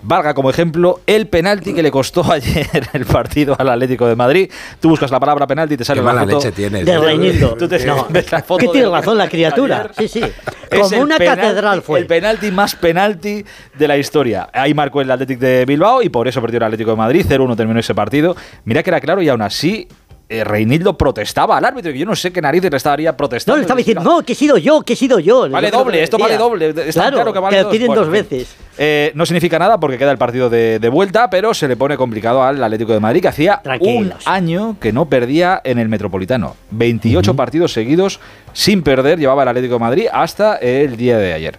Valga 0.06 0.34
como 0.34 0.50
ejemplo 0.50 1.00
el 1.06 1.28
penalti 1.28 1.72
que 1.72 1.82
le 1.82 1.90
costó 1.90 2.22
ayer 2.32 2.68
el 2.92 3.06
partido 3.06 3.56
al 3.58 3.68
Atlético 3.70 4.06
de 4.06 4.14
Madrid. 4.14 4.50
Tú 4.80 4.90
buscas 4.90 5.10
la 5.10 5.18
palabra 5.18 5.46
penalti 5.46 5.74
y 5.74 5.76
te 5.78 5.84
sale 5.84 6.00
Qué 6.00 6.04
una 6.04 6.12
mala 6.12 6.24
foto. 6.26 6.36
leche 6.44 6.52
tienes. 6.52 6.84
De 6.84 6.98
Reinildo. 6.98 7.54
Tú 7.56 7.66
te 7.66 7.84
No, 7.86 8.06
ves 8.10 8.30
la 8.30 8.42
foto 8.42 8.58
que 8.58 8.68
tiene 8.68 8.88
razón 8.88 9.16
la 9.16 9.28
criatura. 9.28 9.88
ayer. 9.96 10.08
Sí, 10.10 10.20
sí. 10.20 10.30
Como 10.70 11.02
una 11.02 11.16
penalti- 11.16 11.24
catedral 11.40 11.82
fue. 11.82 12.00
El 12.00 12.06
penalti 12.06 12.50
más 12.50 12.76
penalti 12.76 13.44
de 13.78 13.88
la 13.88 13.96
historia. 13.96 14.48
Ahí 14.52 14.74
marcó 14.74 15.00
el 15.00 15.10
Atlético 15.10 15.40
de 15.44 15.64
Bilbao 15.64 16.02
y 16.02 16.08
por 16.10 16.28
eso 16.28 16.40
perdió 16.40 16.58
el 16.58 16.64
Atlético 16.64 16.90
de 16.90 16.96
Madrid. 16.96 17.24
0-1 17.28 17.56
terminó 17.56 17.80
ese 17.80 17.94
partido. 17.94 18.36
Mira 18.64 18.82
que 18.82 18.90
era 18.90 19.00
claro 19.00 19.22
y 19.22 19.28
aún 19.28 19.40
así 19.42 19.88
eh, 20.28 20.42
Reinildo 20.42 20.96
protestaba 20.96 21.58
al 21.58 21.64
árbitro. 21.64 21.90
y 21.90 21.98
Yo 21.98 22.06
no 22.06 22.16
sé 22.16 22.32
qué 22.32 22.40
narices 22.40 22.70
le 22.70 22.76
estaría 22.76 23.16
protestando. 23.16 23.56
No, 23.56 23.58
le 23.58 23.62
estaba 23.62 23.78
diciendo, 23.78 24.02
no, 24.02 24.22
que 24.22 24.32
he 24.32 24.36
sido 24.36 24.56
yo, 24.56 24.82
que 24.82 24.94
he 24.94 24.96
sido 24.96 25.18
yo. 25.18 25.48
Vale 25.50 25.70
doble, 25.70 26.02
esto 26.02 26.18
vale 26.18 26.36
doble. 26.38 26.70
Está 26.70 26.92
claro, 26.92 27.16
claro 27.16 27.32
que 27.32 27.38
vale 27.38 27.56
que 27.70 27.78
Bueno, 27.86 27.94
dos 27.94 28.10
veces. 28.10 28.56
Eh, 28.78 29.12
no 29.14 29.26
significa 29.26 29.58
nada 29.58 29.78
porque 29.78 29.98
queda 29.98 30.10
el 30.10 30.18
partido 30.18 30.48
de, 30.48 30.78
de 30.78 30.88
vuelta, 30.88 31.28
pero 31.30 31.52
se 31.52 31.68
le 31.68 31.76
pone 31.76 31.96
complicado 31.96 32.42
al 32.42 32.62
Atlético 32.62 32.92
de 32.92 33.00
Madrid, 33.00 33.20
que 33.22 33.28
hacía 33.28 33.60
un 33.80 34.12
año 34.24 34.76
que 34.80 34.92
no 34.92 35.06
perdía 35.08 35.60
en 35.62 35.78
el 35.78 35.88
Metropolitano. 35.88 36.56
28 36.70 37.36
partidos 37.36 37.72
seguidos 37.72 38.18
sin 38.52 38.82
perder 38.82 39.18
llevaba 39.18 39.42
el 39.42 39.48
Atlético 39.48 39.74
de 39.74 39.80
Madrid 39.80 40.06
hasta 40.12 40.56
el 40.56 40.96
día 40.96 41.18
de 41.18 41.34
ayer. 41.34 41.58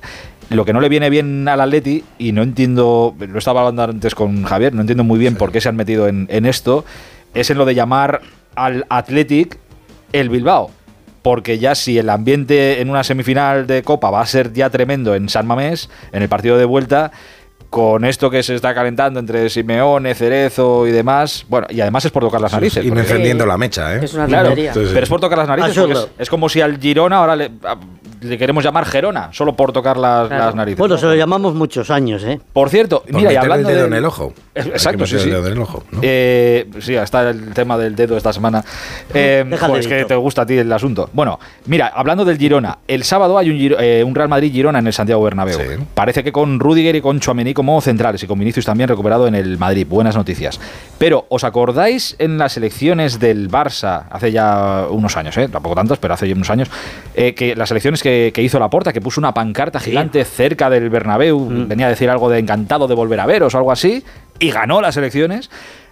Lo 0.50 0.65
que 0.65 0.74
no 0.74 0.81
le 0.81 0.89
viene 0.89 1.10
bien 1.10 1.48
al 1.48 1.60
Atleti, 1.62 2.03
y 2.19 2.31
no 2.31 2.43
entiendo, 2.43 3.15
lo 3.17 3.39
estaba 3.39 3.62
hablando 3.62 3.84
antes 3.84 4.13
con 4.13 4.43
Javier, 4.43 4.74
no 4.74 4.81
entiendo 4.81 5.03
muy 5.03 5.17
bien 5.17 5.36
por 5.36 5.51
qué 5.51 5.60
se 5.60 5.69
han 5.69 5.75
metido 5.75 6.07
en, 6.07 6.27
en 6.29 6.45
esto, 6.45 6.86
es 7.34 7.50
en 7.50 7.57
lo 7.57 7.65
de 7.65 7.74
llamar 7.74 8.22
al 8.55 8.85
Athletic 8.89 9.57
el 10.13 10.29
Bilbao. 10.29 10.71
Porque 11.21 11.57
ya 11.57 11.74
si 11.74 11.97
el 11.97 12.09
ambiente 12.09 12.81
en 12.81 12.89
una 12.89 13.03
semifinal 13.03 13.65
de 13.65 13.81
Copa 13.81 14.12
va 14.12 14.21
a 14.21 14.25
ser 14.25 14.53
ya 14.53 14.69
tremendo 14.69 15.15
en 15.15 15.27
San 15.27 15.47
Mamés, 15.47 15.89
en 16.12 16.21
el 16.21 16.29
partido 16.29 16.57
de 16.57 16.65
vuelta, 16.65 17.12
con 17.69 18.05
esto 18.05 18.29
que 18.29 18.41
se 18.43 18.55
está 18.55 18.74
calentando 18.74 19.19
entre 19.19 19.50
Simeone, 19.50 20.15
Cerezo 20.15 20.88
y 20.88 20.91
demás, 20.91 21.45
bueno, 21.50 21.67
y 21.69 21.81
además 21.81 22.05
es 22.05 22.12
por 22.12 22.24
tocar 22.24 22.39
las 22.41 22.53
narices. 22.53 22.84
Y 22.86 22.88
porque- 22.89 23.01
encendiendo 23.01 23.45
la 23.45 23.57
mecha, 23.57 23.95
¿eh? 23.95 24.00
Es 24.03 24.13
una 24.13 24.25
Claro, 24.27 24.53
pero 24.55 25.00
es 25.01 25.10
por 25.10 25.19
tocar 25.19 25.38
las 25.38 25.48
narices. 25.48 25.77
Porque 25.77 25.93
es, 25.93 26.07
es 26.19 26.29
como 26.29 26.48
si 26.50 26.62
al 26.62 26.79
Girona 26.79 27.17
ahora 27.17 27.36
le, 27.36 27.51
a- 27.63 27.75
le 28.22 28.38
queremos 28.38 28.63
llamar 28.63 28.86
Gerona, 28.86 29.29
solo 29.34 29.55
por 29.55 29.72
tocar 29.72 29.98
las, 29.98 30.27
Claro. 30.29 30.45
las 30.45 30.55
narices. 30.55 30.79
Bueno, 30.79 30.98
se 30.98 31.05
lo 31.05 31.15
llamamos 31.15 31.53
muchos 31.53 31.91
años, 31.91 32.24
¿eh? 32.24 32.39
Por 32.53 32.69
cierto, 32.69 33.01
por 33.03 33.13
mira, 33.15 33.34
y 33.34 33.36
hablando 33.36 33.69
el 33.69 33.75
dedo 33.75 33.88
de- 33.88 33.91
en 33.91 33.93
el 33.98 34.05
ojo. 34.05 34.34
Es- 34.53 34.65
Exacto, 34.67 35.05
sí, 35.05 35.17
sí. 35.19 35.25
el 35.25 35.31
dedo 35.31 35.48
en 35.48 35.53
el 35.53 35.60
ojo, 35.62 35.84
¿no? 35.91 36.00
Eh, 36.01 36.67
sí, 36.79 36.95
está 36.95 37.29
el 37.29 37.53
tema 37.53 37.77
del 37.77 37.95
dedo 37.95 38.15
esta 38.17 38.31
semana. 38.34 38.63
Eh, 39.13 39.45
pues 39.67 39.88
que 39.88 40.05
te 40.05 40.15
gusta 40.15 40.43
a 40.43 40.45
ti 40.45 40.57
el 40.57 40.72
asunto. 40.72 41.10
Bueno, 41.13 41.39
mira, 41.65 41.91
hablando 41.93 42.24
del 42.25 42.38
Girona, 42.38 42.77
el 42.88 43.03
sábado 43.03 43.38
hay 43.38 43.50
un, 43.50 43.57
Giro- 43.57 43.77
eh, 43.79 44.03
un 44.03 44.15
Real 44.15 44.29
Madrid-Girona 44.29 44.79
en 44.79 44.88
el 44.88 44.93
Santiago 44.93 45.22
Bernabéu. 45.24 45.60
Sí. 45.60 45.84
Parece 45.93 46.24
que 46.24 46.31
con 46.31 46.60
Rudiger 46.60 46.95
y 46.95 47.01
con 47.01 47.19
Chouameni 47.19 47.53
como 47.55 47.81
centrales 47.81 48.21
y 48.21 48.27
con 48.27 48.38
Vinicius 48.38 48.65
también 48.65 48.88
recuperado 48.88 49.25
en 49.27 49.33
el 49.33 49.57
Madrid. 49.57 49.88
Buenas 49.89 50.15
noticias. 50.15 50.59
Pero, 51.00 51.25
¿os 51.29 51.43
acordáis 51.43 52.15
en 52.19 52.38
las 52.38 52.55
elecciones 52.57 53.19
del 53.19 53.50
Barça 53.50 54.03
hace 54.12 54.31
ya 54.31 54.85
unos 54.91 55.17
años, 55.17 55.35
eh? 55.38 55.47
tampoco 55.47 55.74
tantos, 55.74 55.97
pero 55.97 56.13
hace 56.13 56.27
ya 56.27 56.35
unos 56.35 56.51
años, 56.51 56.69
eh, 57.15 57.33
que 57.33 57.55
las 57.55 57.71
elecciones 57.71 58.03
que, 58.03 58.31
que 58.31 58.43
hizo 58.43 58.59
Laporta, 58.59 58.93
que 58.93 59.01
puso 59.01 59.19
una 59.19 59.33
pancarta 59.33 59.79
gigante 59.79 60.24
cerca 60.25 60.69
del 60.69 60.91
Bernabéu, 60.91 61.39
Mm. 61.39 61.67
venía 61.67 61.88
a 61.88 61.89
decir 61.89 62.09
algo 62.09 62.29
de 62.29 62.38
encantado 62.39 62.88
de 62.88 62.93
volver 62.93 63.19
a 63.19 63.25
veros 63.25 63.55
o 63.55 63.57
algo 63.57 63.71
así, 63.71 64.03
y 64.38 64.51
ganó 64.51 64.81
las 64.81 64.97
elecciones. 64.97 65.50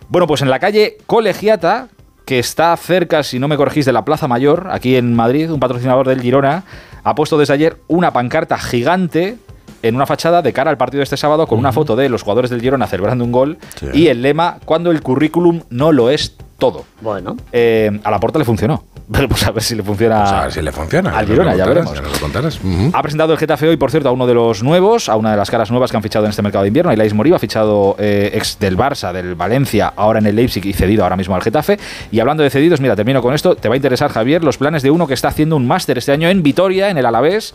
Bueno, 0.10 0.28
pues 0.28 0.42
en 0.42 0.50
la 0.50 0.60
calle 0.60 0.98
Colegiata, 1.08 1.88
que 2.26 2.40
está 2.40 2.76
cerca, 2.76 3.24
si 3.24 3.40
no 3.40 3.48
me 3.48 3.56
corregís, 3.56 3.86
de 3.86 3.94
la 3.94 4.04
Plaza 4.06 4.28
Mayor, 4.28 4.68
aquí 4.72 4.96
en 4.98 5.16
Madrid, 5.16 5.50
un 5.50 5.60
patrocinador 5.60 6.08
del 6.08 6.22
Girona, 6.22 6.64
ha 7.04 7.16
puesto 7.16 7.38
desde 7.38 7.54
ayer 7.54 7.78
una 7.88 8.12
pancarta 8.12 8.58
gigante 8.58 9.38
en 9.84 9.96
una 9.96 10.06
fachada 10.08 10.42
de 10.42 10.52
cara 10.54 10.72
al 10.72 10.78
partido 10.78 11.00
de 11.00 11.04
este 11.04 11.18
sábado 11.18 11.46
con 11.46 11.60
una 11.60 11.72
foto 11.72 11.96
de 11.96 12.10
los 12.10 12.24
jugadores 12.24 12.50
del 12.50 12.62
Girona 12.62 12.88
celebrando 12.88 13.24
un 13.24 13.32
gol 13.32 13.58
Sí. 13.76 13.88
y 13.94 14.08
el 14.08 14.22
lema 14.24 14.58
cuando 14.66 14.90
el 14.90 15.02
currículum 15.04 15.62
no 15.70 15.92
lo 15.92 16.10
es 16.10 16.36
todo. 16.58 16.86
Bueno. 17.02 17.38
Eh, 17.52 17.92
a 18.04 18.10
la 18.12 18.20
porta 18.20 18.40
le 18.40 18.46
funcionó. 18.46 18.84
Pues 19.28 19.46
a 19.46 19.52
ver 19.52 19.62
si 19.62 19.76
le 19.76 19.84
funciona. 19.84 20.22
Pues 20.22 20.32
a 20.32 20.42
ver 20.44 20.52
si 20.54 20.62
le 20.62 20.72
funciona. 20.72 21.16
Al 21.18 21.28
Girona, 21.28 21.56
ya 21.56 21.66
veremos. 21.66 21.94
ya 21.94 22.02
nos 22.02 22.14
lo 22.14 22.20
contarás. 22.20 22.58
Ujú. 22.64 22.90
Ha 22.94 23.02
presentado 23.02 23.34
el 23.34 23.38
Getafe 23.38 23.68
hoy, 23.68 23.76
por 23.76 23.92
cierto, 23.92 24.08
a 24.08 24.12
uno 24.14 24.26
de 24.26 24.34
los 24.34 24.64
nuevos, 24.64 25.10
a 25.10 25.18
una 25.18 25.32
de 25.32 25.38
las 25.38 25.52
caras 25.52 25.70
nuevas 25.72 25.92
que 25.92 25.98
han 25.98 26.04
fichado 26.04 26.24
en 26.26 26.30
este 26.30 26.42
mercado 26.42 26.64
de 26.64 26.70
invierno. 26.70 26.92
Ilais 26.94 27.14
Moriba 27.14 27.36
ha 27.36 27.40
fichado 27.40 27.98
eh, 28.00 28.32
ex 28.34 28.58
del 28.60 28.78
Barça, 28.78 29.12
del 29.12 29.36
Valencia, 29.36 29.92
ahora 29.98 30.20
en 30.20 30.26
el 30.28 30.38
Leipzig 30.38 30.66
y 30.66 30.72
cedido 30.74 31.04
ahora 31.04 31.18
mismo 31.18 31.36
al 31.36 31.42
Getafe. 31.42 31.78
Y 32.12 32.22
hablando 32.22 32.44
de 32.44 32.50
cedidos, 32.50 32.80
mira, 32.80 32.96
termino 32.96 33.22
con 33.22 33.34
esto. 33.34 33.56
Te 33.56 33.68
va 33.68 33.74
a 33.74 33.78
interesar, 33.78 34.10
Javier, 34.10 34.42
los 34.44 34.58
planes 34.58 34.82
de 34.84 34.90
uno 34.90 35.06
que 35.06 35.14
está 35.16 35.28
haciendo 35.28 35.58
un 35.58 35.68
máster 35.68 35.98
este 35.98 36.14
año 36.14 36.30
en 36.30 36.42
Vitoria, 36.42 36.90
en 36.90 36.98
el 36.98 37.06
Alavés, 37.06 37.54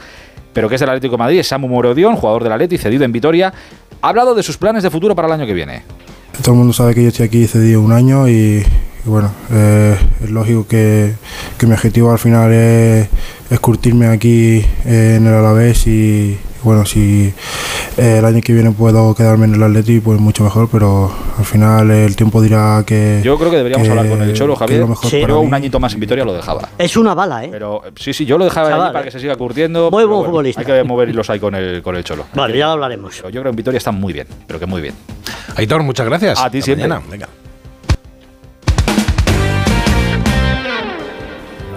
pero 0.58 0.68
que 0.68 0.74
es 0.74 0.80
del 0.80 0.90
Atlético 0.90 1.12
de 1.12 1.18
Madrid, 1.18 1.38
es 1.38 1.46
Samu 1.46 1.68
Morodión, 1.68 2.16
jugador 2.16 2.42
del 2.42 2.50
Atleti, 2.50 2.78
cedido 2.78 3.04
en 3.04 3.12
Vitoria. 3.12 3.54
Ha 4.02 4.08
hablado 4.08 4.34
de 4.34 4.42
sus 4.42 4.56
planes 4.56 4.82
de 4.82 4.90
futuro 4.90 5.14
para 5.14 5.28
el 5.28 5.34
año 5.34 5.46
que 5.46 5.54
viene. 5.54 5.84
Todo 6.42 6.54
el 6.54 6.58
mundo 6.58 6.72
sabe 6.72 6.96
que 6.96 7.02
yo 7.04 7.10
estoy 7.10 7.26
aquí 7.26 7.46
cedido 7.46 7.80
un 7.80 7.92
año 7.92 8.28
y, 8.28 8.64
bueno, 9.04 9.30
eh, 9.52 9.96
es 10.20 10.30
lógico 10.30 10.66
que, 10.66 11.14
que 11.58 11.66
mi 11.68 11.74
objetivo 11.74 12.10
al 12.10 12.18
final 12.18 12.52
es, 12.52 13.06
es 13.48 13.60
curtirme 13.60 14.08
aquí 14.08 14.64
en 14.84 15.28
el 15.28 15.32
Alavés 15.32 15.86
y 15.86 16.36
bueno, 16.62 16.84
si 16.86 17.32
eh, 17.96 18.16
el 18.18 18.24
año 18.24 18.40
que 18.42 18.52
viene 18.52 18.70
puedo 18.70 19.14
quedarme 19.14 19.46
en 19.46 19.54
el 19.54 19.62
Atleti, 19.62 20.00
pues 20.00 20.18
mucho 20.20 20.44
mejor, 20.44 20.68
pero 20.70 21.10
al 21.38 21.44
final 21.44 21.90
el 21.90 22.16
tiempo 22.16 22.40
dirá 22.42 22.82
que... 22.86 23.20
Yo 23.24 23.38
creo 23.38 23.50
que 23.50 23.56
deberíamos 23.58 23.86
que- 23.86 23.90
hablar 23.90 24.08
con 24.08 24.22
el 24.22 24.32
Cholo, 24.34 24.56
Javier. 24.56 24.80
lo 24.80 24.88
mejor 24.88 25.10
Sí. 25.10 25.20
Yo 25.26 25.40
un 25.40 25.54
añito 25.54 25.78
más 25.80 25.94
en 25.94 26.00
Vitoria 26.00 26.24
lo 26.24 26.32
dejaba. 26.32 26.68
Es 26.78 26.96
una 26.96 27.14
bala, 27.14 27.44
¿eh? 27.44 27.48
Pero 27.50 27.82
eh, 27.86 27.90
sí, 27.96 28.12
sí, 28.12 28.24
yo 28.24 28.38
lo 28.38 28.44
dejaba 28.44 28.68
Chaval, 28.70 28.84
allí 28.86 28.92
para 28.92 29.02
eh. 29.02 29.04
que 29.06 29.10
se 29.12 29.20
siga 29.20 29.36
curtiendo. 29.36 29.90
Muy 29.90 30.04
buen 30.04 30.24
futbolista. 30.26 30.60
Hay 30.60 30.66
que 30.66 30.84
mover 30.84 31.08
hilos 31.08 31.28
ahí 31.30 31.38
con 31.40 31.54
el, 31.54 31.82
con 31.82 31.96
el 31.96 32.04
Cholo. 32.04 32.24
Vale, 32.34 32.56
ya 32.58 32.66
lo 32.66 32.72
hablaremos. 32.72 33.14
Pero 33.16 33.28
yo 33.30 33.40
creo 33.40 33.44
que 33.44 33.50
en 33.50 33.56
Vitoria 33.56 33.78
está 33.78 33.92
muy 33.92 34.12
bien, 34.12 34.26
pero 34.46 34.58
que 34.58 34.66
muy 34.66 34.80
bien. 34.82 34.94
Aitor, 35.56 35.82
muchas 35.82 36.06
gracias. 36.06 36.38
A 36.38 36.50
ti 36.50 36.58
Hasta 36.58 36.64
siempre. 36.66 36.88
mañana. 36.88 37.06
Venga. 37.10 37.28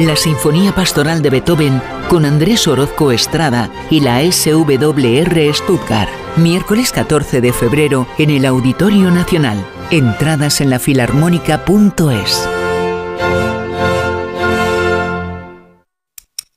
La 0.00 0.14
Sinfonía 0.14 0.72
Pastoral 0.72 1.22
de 1.22 1.30
Beethoven 1.30 1.82
con 2.08 2.24
Andrés 2.24 2.68
Orozco 2.68 3.10
Estrada 3.10 3.68
y 3.90 3.98
la 3.98 4.20
SWR 4.30 5.52
Stuttgart. 5.52 6.08
Miércoles 6.36 6.92
14 6.92 7.40
de 7.40 7.52
febrero 7.52 8.06
en 8.16 8.30
el 8.30 8.46
Auditorio 8.46 9.10
Nacional. 9.10 9.66
Entradas 9.90 10.60
en 10.60 10.70
la 10.70 10.78
filarmónica.es. 10.78 12.48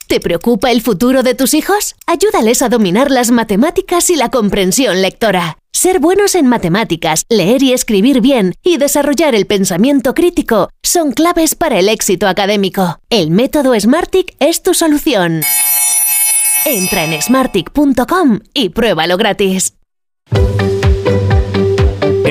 ¿Te 0.05 0.19
preocupa 0.19 0.69
el 0.69 0.81
futuro 0.81 1.23
de 1.23 1.33
tus 1.33 1.55
hijos? 1.55 1.95
Ayúdales 2.05 2.61
a 2.61 2.69
dominar 2.69 3.09
las 3.09 3.31
matemáticas 3.31 4.11
y 4.11 4.17
la 4.17 4.29
comprensión 4.29 5.01
lectora. 5.01 5.57
Ser 5.73 5.99
buenos 5.99 6.35
en 6.35 6.47
matemáticas, 6.47 7.25
leer 7.29 7.63
y 7.63 7.73
escribir 7.73 8.21
bien 8.21 8.53
y 8.61 8.77
desarrollar 8.77 9.35
el 9.35 9.47
pensamiento 9.47 10.13
crítico 10.13 10.69
son 10.83 11.11
claves 11.11 11.55
para 11.55 11.79
el 11.79 11.89
éxito 11.89 12.27
académico. 12.27 12.99
El 13.09 13.31
método 13.31 13.79
Smartick 13.79 14.35
es 14.39 14.61
tu 14.61 14.73
solución. 14.73 15.41
Entra 16.65 17.05
en 17.05 17.19
smartick.com 17.21 18.41
y 18.53 18.69
pruébalo 18.69 19.17
gratis. 19.17 19.73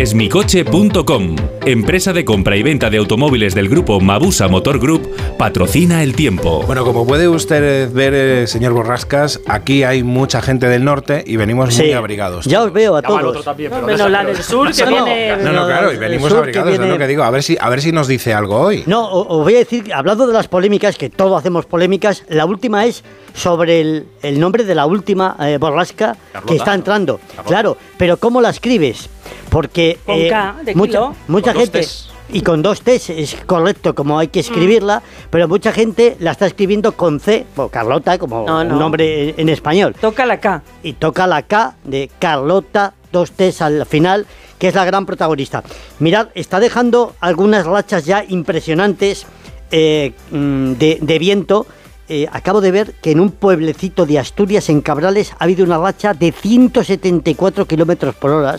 Esmicoche.com, 0.01 1.37
empresa 1.67 2.15
de 2.15 2.25
compra 2.25 2.57
y 2.57 2.63
venta 2.63 2.89
de 2.89 2.97
automóviles 2.97 3.55
del 3.55 3.69
grupo 3.69 4.01
Mabusa 4.01 4.49
Motor 4.49 4.79
Group, 4.79 5.07
patrocina 5.37 6.03
el 6.03 6.17
tiempo. 6.17 6.63
Bueno, 6.67 6.87
como 6.87 7.07
puede 7.07 7.29
usted 7.29 7.93
ver, 7.93 8.15
eh, 8.15 8.47
señor 8.47 8.73
Borrascas, 8.73 9.41
aquí 9.47 9.83
hay 9.85 10.03
mucha 10.03 10.41
gente 10.41 10.69
del 10.71 10.85
norte 10.85 11.23
y 11.27 11.37
venimos 11.37 11.77
muy 11.77 11.93
abrigados. 11.93 12.47
Ya 12.47 12.63
os 12.63 12.73
veo 12.73 12.97
a 12.97 13.03
todos. 13.03 13.23
otro 13.23 13.43
también, 13.43 13.73
menos 13.85 14.11
la 14.11 14.25
del 14.25 14.43
sur, 14.43 14.73
que 14.75 14.87
viene... 14.87 15.37
No, 15.37 15.53
no, 15.53 15.67
claro, 15.67 15.93
y 15.93 15.99
venimos 15.99 16.33
abrigados, 16.33 16.73
es 16.73 16.79
viene- 16.79 16.95
lo 16.95 16.99
que 16.99 17.07
digo. 17.07 17.23
A 17.23 17.31
ver 17.31 17.43
si, 17.43 17.59
a 17.61 17.69
ver 17.69 17.83
si 17.83 17.93
nos 17.93 18.09
dice 18.09 18.33
algo 18.33 18.57
hoy. 18.59 18.85
No, 18.87 19.07
os 19.07 19.45
voy 19.45 19.57
a 19.57 19.59
decir, 19.59 19.93
hablando 19.93 20.27
de 20.27 20.33
las 20.33 20.49
polémicas, 20.49 20.97
que 20.97 21.11
todos 21.11 21.39
hacemos 21.39 21.67
polémicas, 21.67 22.25
la 22.31 22.47
última 22.47 22.87
es 22.87 23.05
sobre 23.35 23.83
el, 23.83 24.07
el 24.23 24.41
nombre 24.41 24.65
de 24.65 24.75
la 24.75 24.87
última 24.87 25.37
eh, 25.41 25.59
borrasca 25.59 26.17
que 26.47 26.57
está 26.57 26.73
entrando. 26.73 27.21
Claro, 27.47 27.77
pero 27.99 28.17
¿cómo 28.17 28.41
la 28.41 28.49
escribes? 28.49 29.11
Porque 29.49 29.99
Con 30.05 30.17
eh, 30.19 30.29
K, 30.29 30.57
de 30.65 30.75
mucha, 30.75 30.91
kilo. 30.93 31.15
mucha 31.29 31.53
Con 31.53 31.63
gente... 31.63 31.87
Y 32.33 32.43
con 32.43 32.63
dos 32.63 32.83
T's 32.83 33.11
es 33.11 33.37
correcto 33.45 33.93
como 33.97 34.17
hay 34.17 34.29
que 34.29 34.39
escribirla, 34.39 35.03
pero 35.31 35.49
mucha 35.49 35.73
gente 35.73 36.17
la 36.21 36.31
está 36.31 36.47
escribiendo 36.47 36.93
con 36.93 37.19
C, 37.19 37.45
o 37.57 37.69
Carlota, 37.69 38.19
como 38.19 38.47
No, 38.47 38.63
no. 38.63 38.75
un 38.75 38.79
nombre 38.79 39.31
en, 39.31 39.35
en 39.37 39.49
español. 39.49 39.97
Toca 40.01 40.25
la 40.27 40.39
K. 40.39 40.63
Y 40.85 40.93
toca 40.93 41.27
la 41.27 41.43
K 41.43 41.75
de 41.83 42.09
Carlota, 42.21 42.95
dos 43.11 43.33
T's 43.33 43.61
al 43.63 43.85
final, 43.85 44.27
que 44.61 44.69
es 44.69 44.77
la 44.77 44.85
gran 44.85 45.07
protagonista. 45.07 45.65
Mirad, 45.99 46.29
está 46.37 46.61
dejando 46.61 47.17
algunas 47.19 47.67
rachas 47.67 48.05
ya 48.05 48.23
impresionantes 48.29 49.27
eh, 49.73 50.13
mm, 50.31 50.73
de, 50.75 50.99
de 51.01 51.19
viento. 51.19 51.67
Eh, 52.13 52.27
acabo 52.33 52.61
de 52.61 52.73
ver 52.73 52.95
que 53.01 53.13
en 53.13 53.21
un 53.21 53.31
pueblecito 53.31 54.05
de 54.05 54.19
Asturias, 54.19 54.69
en 54.69 54.81
Cabrales, 54.81 55.33
ha 55.39 55.45
habido 55.45 55.65
una 55.65 55.79
racha 55.79 56.13
de 56.13 56.33
174 56.33 57.67
kilómetros 57.67 58.17
por 58.17 58.33
hora. 58.33 58.57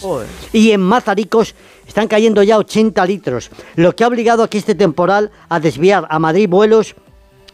Y 0.53 0.72
en 0.72 0.79
Mazaricos 0.79 1.53
están 1.86 2.08
cayendo 2.08 2.43
ya 2.43 2.58
80 2.58 3.05
litros, 3.05 3.51
lo 3.75 3.93
que 3.93 4.05
ha 4.05 4.08
obligado 4.08 4.43
a 4.43 4.50
que 4.50 4.58
este 4.58 4.74
temporal 4.74 5.31
a 5.50 5.60
desviar 5.60 6.08
a 6.10 6.17
Madrid 6.17 6.48
vuelos 6.48 6.96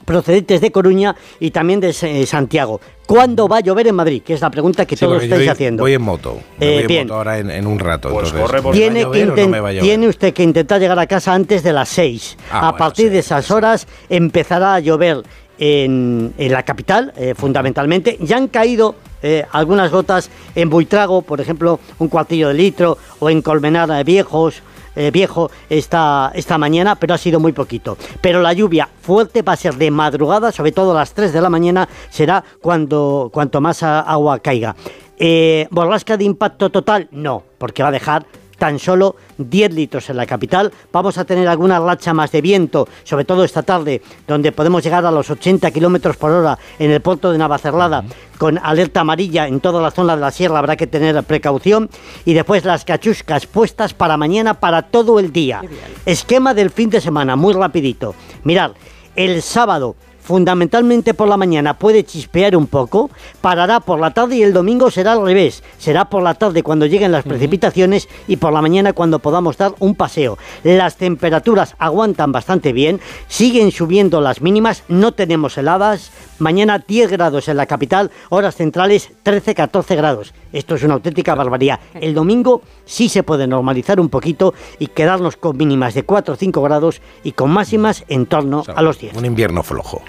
procedentes 0.05 0.61
de 0.61 0.71
Coruña 0.71 1.15
y 1.39 1.49
también 1.49 1.79
de 1.79 1.89
eh, 1.89 2.25
Santiago. 2.27 2.79
¿Cuándo 3.07 3.47
va 3.47 3.57
a 3.57 3.59
llover 3.61 3.87
en 3.87 3.95
Madrid? 3.95 4.21
Que 4.23 4.35
es 4.35 4.41
la 4.41 4.51
pregunta 4.51 4.85
que 4.85 4.95
Sí, 4.95 5.03
todos 5.03 5.23
estáis 5.23 5.41
voy- 5.41 5.47
haciendo. 5.49 5.81
Voy 5.83 5.93
en 5.95 6.01
moto. 6.03 6.37
Me 6.59 6.65
Eh, 6.79 6.83
voy 6.85 6.95
en 6.97 7.07
moto 7.07 7.15
ahora 7.15 7.39
en, 7.39 7.49
en 7.49 7.65
un 7.65 7.79
rato. 7.79 8.09
Pues 8.09 8.27
entonces, 8.29 8.41
corre 8.51 8.61
por- 8.61 8.73
Tiene, 8.75 9.03
¿va 9.03 9.09
a 9.09 9.13
que 9.13 9.25
no 9.25 9.33
tiene 9.81 10.07
usted 10.07 10.33
que 10.33 10.43
intentar 10.43 10.79
llegar 10.79 10.99
a 10.99 11.07
casa 11.07 11.33
antes 11.33 11.63
de 11.63 11.73
las 11.73 11.89
6. 11.89 12.37
Ah, 12.51 12.57
a 12.57 12.61
bueno, 12.61 12.77
partir 12.77 13.05
sí, 13.07 13.09
de 13.13 13.19
esas 13.19 13.49
horas 13.51 13.87
empezará 14.09 14.75
a 14.75 14.79
llover 14.79 15.23
en, 15.57 16.33
la 16.37 16.63
capital, 16.63 17.13
eh, 17.15 17.33
fundamentalmente. 17.35 18.17
Ya 18.21 18.37
han 18.37 18.47
caído 18.47 18.95
eh, 19.21 19.45
algunas 19.51 19.91
gotas 19.91 20.29
en 20.55 20.69
Buitrago, 20.69 21.21
por 21.21 21.41
ejemplo, 21.41 21.79
un 21.99 22.07
cuartillo 22.07 22.49
de 22.49 22.53
litro, 22.53 22.97
o 23.19 23.29
en 23.29 23.41
Colmenar 23.41 23.89
eh, 23.91 24.03
Viejos, 24.03 24.61
viejo 25.13 25.51
esta, 25.69 26.31
esta 26.33 26.57
mañana, 26.57 26.95
pero 26.95 27.13
ha 27.13 27.19
sido 27.19 27.39
muy 27.39 27.51
poquito. 27.51 27.99
Pero 28.19 28.41
la 28.41 28.51
lluvia 28.51 28.89
fuerte 29.01 29.43
va 29.43 29.53
a 29.53 29.55
ser 29.55 29.75
de 29.75 29.91
madrugada, 29.91 30.51
sobre 30.51 30.71
todo 30.71 30.89
a 30.89 30.95
las 30.95 31.13
3 31.13 31.31
de 31.33 31.39
la 31.39 31.51
mañana, 31.51 31.87
será 32.09 32.43
cuando 32.61 33.29
cuanto 33.31 33.61
más 33.61 33.83
agua 33.83 34.39
caiga. 34.39 34.75
¿Borrasca 35.69 36.17
de 36.17 36.23
impacto 36.23 36.71
total? 36.71 37.09
No, 37.11 37.43
porque 37.59 37.83
va 37.83 37.89
a 37.89 37.91
dejar 37.91 38.25
tan 38.57 38.79
solo 38.79 39.15
10 39.37 39.73
litros 39.73 40.09
en 40.09 40.17
la 40.17 40.25
capital. 40.25 40.71
Vamos 40.91 41.17
a 41.17 41.25
tener 41.25 41.47
alguna 41.47 41.79
racha 41.79 42.13
más 42.13 42.31
de 42.31 42.41
viento, 42.41 42.87
sobre 43.03 43.25
todo 43.25 43.43
esta 43.43 43.63
tarde, 43.63 44.01
donde 44.27 44.51
podemos 44.51 44.83
llegar 44.83 45.05
a 45.05 45.11
los 45.11 45.29
80 45.29 45.71
kilómetros 45.71 46.17
por 46.17 46.31
hora 46.31 46.57
en 46.79 46.91
el 46.91 47.01
puerto 47.01 47.31
de 47.31 47.37
Navacerrada, 47.37 48.03
con 48.37 48.57
alerta 48.57 49.01
amarilla 49.01 49.47
en 49.47 49.59
toda 49.59 49.81
la 49.81 49.91
zona 49.91 50.15
de 50.15 50.21
la 50.21 50.31
sierra, 50.31 50.59
habrá 50.59 50.75
que 50.75 50.87
tener 50.87 51.23
precaución. 51.23 51.89
Y 52.25 52.33
después 52.33 52.65
las 52.65 52.85
cachuscas 52.85 53.45
puestas 53.45 53.93
para 53.93 54.17
mañana, 54.17 54.55
para 54.55 54.83
todo 54.83 55.19
el 55.19 55.31
día. 55.31 55.61
Esquema 56.05 56.53
del 56.53 56.69
fin 56.69 56.89
de 56.89 57.01
semana, 57.01 57.35
muy 57.35 57.53
rapidito. 57.53 58.15
Mirad, 58.43 58.71
el 59.15 59.41
sábado 59.41 59.95
fundamentalmente 60.27 61.13
por 61.13 61.29
la 61.29 61.37
mañana 61.37 61.79
puede 61.79 62.03
chispear 62.03 62.57
un 62.57 62.67
poco, 62.67 63.09
parará 63.39 63.79
por 63.79 63.97
la 63.97 64.11
tarde 64.11 64.35
y 64.35 64.43
el 64.43 64.51
domingo 64.51 64.91
será 64.91 65.13
al 65.13 65.25
revés. 65.25 65.63
Será 65.77 66.09
por 66.09 66.21
la 66.21 66.33
tarde 66.33 66.63
cuando 66.63 66.85
lleguen 66.85 67.13
las 67.13 67.23
precipitaciones 67.23 68.09
y 68.27 68.35
por 68.35 68.51
la 68.51 68.61
mañana 68.61 68.91
cuando 68.91 69.19
podamos 69.19 69.55
dar 69.55 69.73
un 69.79 69.95
paseo. 69.95 70.37
Las 70.63 70.97
temperaturas 70.97 71.75
aguantan 71.79 72.33
bastante 72.33 72.73
bien, 72.73 72.99
siguen 73.29 73.71
subiendo 73.71 74.19
las 74.19 74.41
mínimas, 74.41 74.83
no 74.89 75.13
tenemos 75.13 75.57
heladas. 75.57 76.11
Mañana 76.39 76.83
10 76.85 77.11
grados 77.11 77.47
en 77.47 77.57
la 77.57 77.65
capital, 77.65 78.11
horas 78.29 78.55
centrales 78.55 79.11
13-14 79.23 79.95
grados. 79.95 80.33
Esto 80.53 80.75
es 80.75 80.83
una 80.83 80.95
auténtica 80.95 81.35
barbaridad. 81.35 81.79
El 81.95 82.13
domingo 82.13 82.61
sí 82.85 83.09
se 83.09 83.23
puede 83.23 83.47
normalizar 83.47 83.99
un 83.99 84.09
poquito 84.09 84.53
y 84.79 84.87
quedarnos 84.87 85.35
con 85.37 85.57
mínimas 85.57 85.93
de 85.93 86.03
4 86.03 86.33
o 86.33 86.37
5 86.37 86.61
grados 86.61 87.01
y 87.23 87.31
con 87.31 87.49
máximas 87.49 88.03
en 88.07 88.25
torno 88.25 88.63
a 88.75 88.81
los 88.81 88.99
10. 88.99 89.15
Un 89.15 89.25
invierno 89.25 89.63
flojo. 89.63 90.01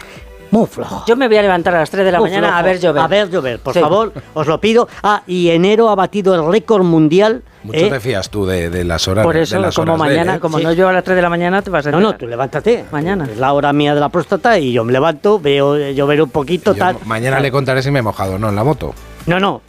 Muy 0.50 0.66
flojo. 0.66 1.04
Yo 1.06 1.16
me 1.16 1.28
voy 1.28 1.36
a 1.36 1.42
levantar 1.42 1.74
a 1.74 1.80
las 1.80 1.90
3 1.90 2.04
de 2.04 2.12
la 2.12 2.20
Muy 2.20 2.30
mañana 2.30 2.58
a 2.58 2.62
ver 2.62 2.78
llover. 2.80 3.02
A 3.02 3.06
ver 3.08 3.30
llover, 3.30 3.58
por 3.60 3.74
Sí. 3.74 3.80
favor, 3.80 4.12
os 4.34 4.46
lo 4.46 4.60
pido. 4.60 4.88
Ah, 5.02 5.22
y 5.26 5.50
enero 5.50 5.88
ha 5.90 5.94
batido 5.94 6.34
el 6.34 6.50
récord 6.50 6.82
mundial. 6.84 7.42
Mucho 7.64 7.78
¿eh? 7.80 7.90
te 7.90 8.00
fías 8.00 8.30
tú 8.30 8.46
de, 8.46 8.70
de 8.70 8.84
las 8.84 9.08
horas 9.08 9.24
Por 9.24 9.34
de 9.34 9.42
eso, 9.42 9.58
las 9.58 9.74
como 9.74 9.94
horas 9.94 10.06
de 10.06 10.12
él, 10.14 10.18
mañana, 10.20 10.36
¿eh? 10.36 10.40
como 10.40 10.58
no 10.60 10.72
yo 10.72 10.88
a 10.88 10.92
las 10.92 11.04
3 11.04 11.16
de 11.16 11.22
la 11.22 11.28
mañana, 11.28 11.60
te 11.60 11.70
vas 11.70 11.86
a 11.86 11.90
No, 11.90 12.00
no, 12.00 12.14
tú 12.14 12.26
levántate. 12.26 12.84
Mañana. 12.92 13.26
Es 13.30 13.36
la 13.38 13.52
hora 13.52 13.72
mía 13.72 13.94
de 13.94 14.00
la 14.00 14.08
próstata 14.08 14.58
y 14.58 14.72
yo 14.72 14.84
me 14.84 14.92
levanto, 14.92 15.38
veo 15.40 15.76
eh, 15.76 15.94
llover 15.94 16.22
un 16.22 16.30
poquito, 16.30 16.72
Yo 16.72 16.78
tal. 16.78 16.96
mañana 17.04 17.40
le 17.40 17.50
contaré 17.50 17.82
si 17.82 17.90
me 17.90 17.98
he 17.98 18.02
mojado, 18.02 18.38
no, 18.38 18.48
en 18.48 18.56
la 18.56 18.64
moto. 18.64 18.94
No, 19.26 19.38
no. 19.40 19.60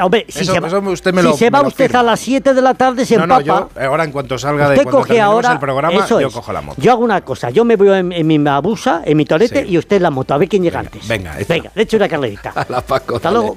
Hombre, 0.00 0.26
si 0.28 0.40
Eso- 0.40 0.54
se 0.54 0.60
va, 0.60 0.68
eso 0.68 0.78
usted 0.80 1.12
me 1.12 1.22
si 1.22 1.28
lo- 1.28 1.34
se 1.36 1.44
me 1.46 1.50
va 1.50 1.62
lo 1.62 1.68
usted 1.68 1.86
firma. 1.86 2.00
a 2.00 2.02
las 2.04 2.20
7 2.20 2.54
de 2.54 2.62
la 2.62 2.74
tarde, 2.74 3.04
se 3.04 3.16
no, 3.16 3.26
no, 3.26 3.40
empapa. 3.40 3.68
yo 3.74 3.84
ahora 3.86 4.04
en 4.04 4.12
cuanto 4.12 4.38
salga 4.38 4.68
de 4.68 4.74
Usted 4.76 4.84
cuando 4.84 5.00
coge 5.00 5.20
ahora 5.20 5.52
el 5.52 5.58
programa, 5.58 6.06
yo 6.06 6.20
es. 6.20 6.32
cojo 6.32 6.52
la 6.52 6.60
moto. 6.60 6.80
Yo 6.80 6.92
hago 6.92 7.02
una 7.02 7.20
cosa, 7.22 7.50
yo 7.50 7.64
me 7.64 7.76
voy 7.76 7.88
en, 7.98 8.12
en 8.12 8.26
mi 8.26 8.38
mabusa, 8.38 9.02
en 9.04 9.16
mi 9.16 9.24
torete 9.24 9.66
y 9.66 9.76
usted 9.78 9.96
en 9.96 10.02
la 10.04 10.10
moto, 10.10 10.34
a 10.34 10.38
ver 10.38 10.48
quién 10.48 10.62
llega 10.62 10.80
antes. 10.80 11.06
Venga, 11.08 11.36
venga, 11.48 11.70
le 11.74 11.82
echo 11.82 11.96
una 11.96 12.08
carrerita. 12.08 12.52
la 12.68 12.80
Paco. 12.80 13.16
Hasta 13.16 13.30
luego. 13.30 13.56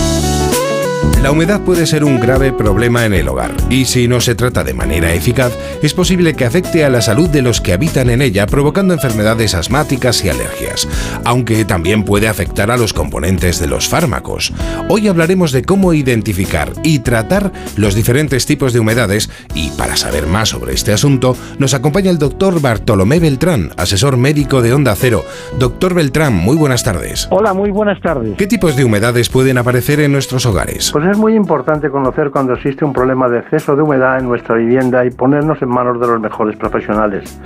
La 1.21 1.29
humedad 1.29 1.61
puede 1.61 1.85
ser 1.85 2.03
un 2.03 2.19
grave 2.19 2.51
problema 2.51 3.05
en 3.05 3.13
el 3.13 3.27
hogar 3.27 3.51
y 3.69 3.85
si 3.85 4.07
no 4.07 4.21
se 4.21 4.33
trata 4.33 4.63
de 4.63 4.73
manera 4.73 5.13
eficaz, 5.13 5.53
es 5.83 5.93
posible 5.93 6.33
que 6.33 6.45
afecte 6.45 6.83
a 6.83 6.89
la 6.89 6.99
salud 6.99 7.29
de 7.29 7.43
los 7.43 7.61
que 7.61 7.73
habitan 7.73 8.09
en 8.09 8.23
ella, 8.23 8.47
provocando 8.47 8.95
enfermedades 8.95 9.53
asmáticas 9.53 10.25
y 10.25 10.29
alergias, 10.29 10.87
aunque 11.23 11.63
también 11.63 12.05
puede 12.05 12.27
afectar 12.27 12.71
a 12.71 12.77
los 12.77 12.93
componentes 12.93 13.59
de 13.59 13.67
los 13.67 13.87
fármacos. 13.87 14.51
Hoy 14.89 15.09
hablaremos 15.09 15.51
de 15.51 15.63
cómo 15.63 15.93
identificar 15.93 16.73
y 16.83 16.99
tratar 16.99 17.51
los 17.75 17.93
diferentes 17.93 18.47
tipos 18.47 18.73
de 18.73 18.79
humedades 18.79 19.29
y 19.53 19.69
para 19.77 19.97
saber 19.97 20.25
más 20.25 20.49
sobre 20.49 20.73
este 20.73 20.91
asunto, 20.91 21.37
nos 21.59 21.75
acompaña 21.75 22.09
el 22.09 22.17
doctor 22.17 22.59
Bartolomé 22.61 23.19
Beltrán, 23.19 23.73
asesor 23.77 24.17
médico 24.17 24.63
de 24.63 24.73
Onda 24.73 24.95
Cero. 24.95 25.23
Doctor 25.59 25.93
Beltrán, 25.93 26.33
muy 26.33 26.57
buenas 26.57 26.83
tardes. 26.83 27.27
Hola, 27.29 27.53
muy 27.53 27.69
buenas 27.69 28.01
tardes. 28.01 28.35
¿Qué 28.39 28.47
tipos 28.47 28.75
de 28.75 28.85
humedades 28.85 29.29
pueden 29.29 29.59
aparecer 29.59 29.99
en 29.99 30.11
nuestros 30.11 30.47
hogares? 30.47 30.89
Pues 30.91 31.10
es 31.11 31.17
muy 31.17 31.35
importante 31.35 31.89
conocer 31.89 32.31
cuando 32.31 32.53
existe 32.53 32.85
un 32.85 32.93
problema 32.93 33.27
de 33.27 33.39
exceso 33.39 33.75
de 33.75 33.81
humedad 33.81 34.19
en 34.19 34.27
nuestra 34.27 34.55
vivienda 34.55 35.05
y 35.05 35.11
ponernos 35.11 35.61
en 35.61 35.67
manos 35.67 35.99
de 35.99 36.07
los 36.07 36.21
mejores 36.21 36.55
profesionales. 36.55 37.39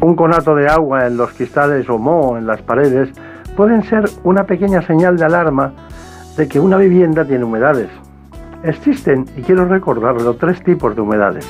Un 0.00 0.14
conato 0.14 0.54
de 0.54 0.68
agua 0.68 1.06
en 1.06 1.16
los 1.16 1.32
cristales 1.32 1.88
o 1.90 1.98
moho 1.98 2.38
en 2.38 2.46
las 2.46 2.62
paredes 2.62 3.10
pueden 3.56 3.82
ser 3.82 4.04
una 4.22 4.44
pequeña 4.44 4.82
señal 4.82 5.16
de 5.16 5.24
alarma 5.24 5.72
de 6.36 6.46
que 6.46 6.60
una 6.60 6.76
vivienda 6.76 7.24
tiene 7.24 7.44
humedades. 7.44 7.88
Existen, 8.62 9.26
y 9.36 9.42
quiero 9.42 9.64
recordarlo, 9.66 10.34
tres 10.34 10.62
tipos 10.62 10.94
de 10.94 11.02
humedades. 11.02 11.46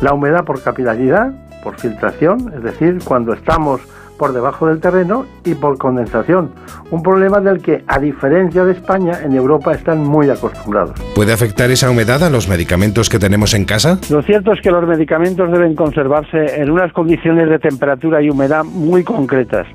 La 0.00 0.14
humedad 0.14 0.44
por 0.44 0.62
capilaridad, 0.62 1.32
por 1.64 1.74
filtración, 1.74 2.52
es 2.54 2.62
decir, 2.62 2.98
cuando 3.04 3.32
estamos 3.32 3.80
por 4.18 4.32
debajo 4.32 4.66
del 4.68 4.80
terreno 4.80 5.26
y 5.44 5.54
por 5.54 5.78
condensación, 5.78 6.50
un 6.90 7.02
problema 7.02 7.40
del 7.40 7.60
que, 7.60 7.84
a 7.86 7.98
diferencia 7.98 8.64
de 8.64 8.72
España, 8.72 9.20
en 9.22 9.34
Europa 9.34 9.72
están 9.72 10.04
muy 10.04 10.30
acostumbrados. 10.30 11.00
¿Puede 11.14 11.32
afectar 11.32 11.70
esa 11.70 11.90
humedad 11.90 12.22
a 12.22 12.30
los 12.30 12.48
medicamentos 12.48 13.08
que 13.08 13.18
tenemos 13.18 13.54
en 13.54 13.64
casa? 13.64 13.98
Lo 14.10 14.22
cierto 14.22 14.52
es 14.52 14.60
que 14.60 14.70
los 14.70 14.86
medicamentos 14.86 15.50
deben 15.50 15.74
conservarse 15.74 16.60
en 16.60 16.70
unas 16.70 16.92
condiciones 16.92 17.48
de 17.48 17.58
temperatura 17.58 18.22
y 18.22 18.30
humedad 18.30 18.64
muy 18.64 19.04
concretas. 19.04 19.66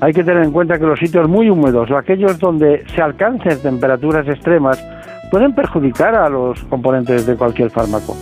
Hay 0.00 0.12
que 0.12 0.24
tener 0.24 0.42
en 0.42 0.52
cuenta 0.52 0.78
que 0.78 0.84
los 0.84 0.98
sitios 0.98 1.28
muy 1.28 1.50
húmedos 1.50 1.90
o 1.90 1.96
aquellos 1.96 2.38
donde 2.38 2.84
se 2.94 3.02
alcancen 3.02 3.60
temperaturas 3.60 4.26
extremas 4.28 4.82
pueden 5.30 5.54
perjudicar 5.54 6.14
a 6.14 6.28
los 6.28 6.62
componentes 6.64 7.26
de 7.26 7.36
cualquier 7.36 7.70
fármaco. 7.70 8.16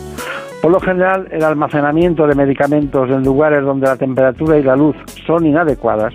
Por 0.63 0.73
lo 0.73 0.81
general, 0.81 1.27
el 1.31 1.43
almacenamiento 1.43 2.27
de 2.27 2.35
medicamentos 2.35 3.09
en 3.09 3.23
lugares 3.23 3.65
donde 3.65 3.87
la 3.87 3.97
temperatura 3.97 4.59
y 4.59 4.63
la 4.63 4.77
luz 4.77 4.95
son 5.27 5.47
inadecuadas 5.47 6.13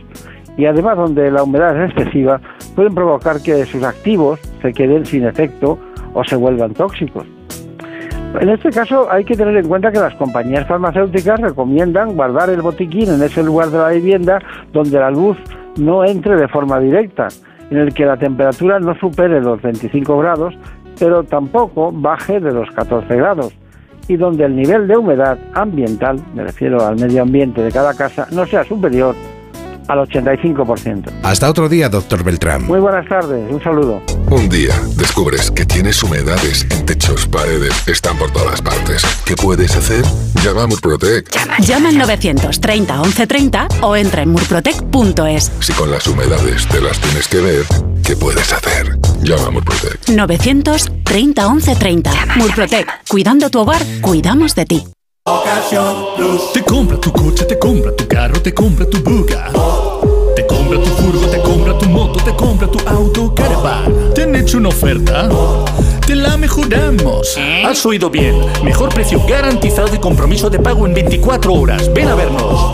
y 0.55 0.65
además 0.65 0.97
donde 0.97 1.31
la 1.31 1.41
humedad 1.41 1.75
es 1.83 1.91
excesiva 1.91 2.39
pueden 2.75 2.93
provocar 2.93 3.41
que 3.41 3.65
sus 3.65 3.83
activos 3.83 4.39
se 4.61 4.71
queden 4.71 5.03
sin 5.05 5.25
efecto 5.25 5.79
o 6.13 6.23
se 6.23 6.35
vuelvan 6.35 6.73
tóxicos. 6.73 7.25
En 8.39 8.49
este 8.49 8.69
caso 8.69 9.11
hay 9.11 9.23
que 9.23 9.35
tener 9.35 9.57
en 9.57 9.67
cuenta 9.67 9.91
que 9.91 9.99
las 9.99 10.13
compañías 10.15 10.67
farmacéuticas 10.67 11.39
recomiendan 11.39 12.15
guardar 12.15 12.49
el 12.51 12.61
botiquín 12.61 13.09
en 13.09 13.23
ese 13.23 13.41
lugar 13.41 13.69
de 13.69 13.79
la 13.79 13.89
vivienda 13.89 14.39
donde 14.71 14.99
la 14.99 15.09
luz 15.09 15.37
no 15.77 16.05
entre 16.05 16.35
de 16.35 16.47
forma 16.49 16.79
directa, 16.79 17.29
en 17.71 17.77
el 17.77 17.93
que 17.95 18.05
la 18.05 18.17
temperatura 18.17 18.79
no 18.79 18.93
supere 18.95 19.41
los 19.41 19.59
25 19.61 20.17
grados, 20.19 20.53
pero 20.99 21.23
tampoco 21.23 21.91
baje 21.91 22.39
de 22.39 22.51
los 22.51 22.69
14 22.71 23.15
grados 23.15 23.53
y 24.07 24.17
donde 24.17 24.45
el 24.45 24.55
nivel 24.55 24.87
de 24.87 24.97
humedad 24.97 25.37
ambiental, 25.53 26.19
me 26.33 26.43
refiero 26.43 26.85
al 26.85 26.95
medio 26.95 27.21
ambiente 27.21 27.61
de 27.61 27.71
cada 27.71 27.93
casa, 27.93 28.27
no 28.31 28.45
sea 28.45 28.63
superior 28.63 29.15
al 29.87 29.99
85%. 29.99 31.11
Hasta 31.23 31.49
otro 31.49 31.69
día, 31.69 31.89
doctor 31.89 32.23
Beltrán. 32.23 32.65
Muy 32.65 32.79
buenas 32.79 33.07
tardes, 33.07 33.51
un 33.51 33.61
saludo. 33.61 34.01
Un 34.29 34.49
día 34.49 34.73
descubres 34.97 35.51
que 35.51 35.65
tienes 35.65 36.01
humedades 36.01 36.65
en 36.71 36.85
techos, 36.85 37.27
paredes, 37.27 37.87
están 37.87 38.17
por 38.17 38.31
todas 38.31 38.61
partes. 38.61 39.03
¿Qué 39.25 39.35
puedes 39.35 39.75
hacer? 39.75 40.03
Llama 40.43 40.63
a 40.63 40.67
Murprotec. 40.67 41.29
Llama 41.59 41.89
al 41.89 41.97
930 41.97 42.95
1130 42.95 43.67
o 43.81 43.95
entra 43.95 44.23
en 44.23 44.29
murprotec.es. 44.29 45.51
Si 45.59 45.73
con 45.73 45.91
las 45.91 46.07
humedades 46.07 46.67
te 46.67 46.81
las 46.81 46.99
tienes 46.99 47.27
que 47.27 47.41
ver, 47.41 47.65
¿qué 48.05 48.15
puedes 48.15 48.53
hacer? 48.53 48.97
Llama 49.23 49.47
a 49.47 49.51
Murprotec. 49.51 50.09
930 50.09 51.47
11 51.47 51.75
30. 51.75 52.11
Murprotec. 52.35 52.87
Cuidando 53.09 53.49
tu 53.49 53.59
hogar, 53.59 53.81
cuidamos 54.01 54.53
de 54.53 54.65
ti. 54.65 54.83
Te 56.53 56.61
compra 56.63 56.99
tu 56.99 57.11
coche, 57.11 57.45
te 57.45 57.57
compra 57.57 57.95
tu 57.95 58.07
carro, 58.07 58.39
te 58.41 58.53
compra 58.53 58.87
tu 58.87 58.99
buga. 58.99 59.51
Te 60.35 60.45
compra 60.45 60.79
tu 60.79 60.89
furgo, 60.91 61.27
te 61.27 61.41
compra 61.41 61.77
tu 61.77 61.89
moto, 61.89 62.23
te 62.23 62.35
compra 62.35 62.67
tu 62.67 62.79
auto, 62.87 63.33
caravan. 63.33 64.13
¿Te 64.13 64.23
han 64.23 64.35
hecho 64.35 64.57
una 64.57 64.69
oferta? 64.69 65.27
Te 66.05 66.15
la 66.15 66.37
mejoramos. 66.37 67.35
Has 67.65 67.83
oído 67.85 68.11
bien. 68.11 68.35
Mejor 68.63 68.93
precio 68.93 69.19
garantizado 69.27 69.95
y 69.95 69.97
compromiso 69.97 70.49
de 70.51 70.59
pago 70.59 70.85
en 70.85 70.93
24 70.93 71.53
horas. 71.53 71.91
Ven 71.91 72.07
a 72.07 72.15
vernos. 72.15 72.73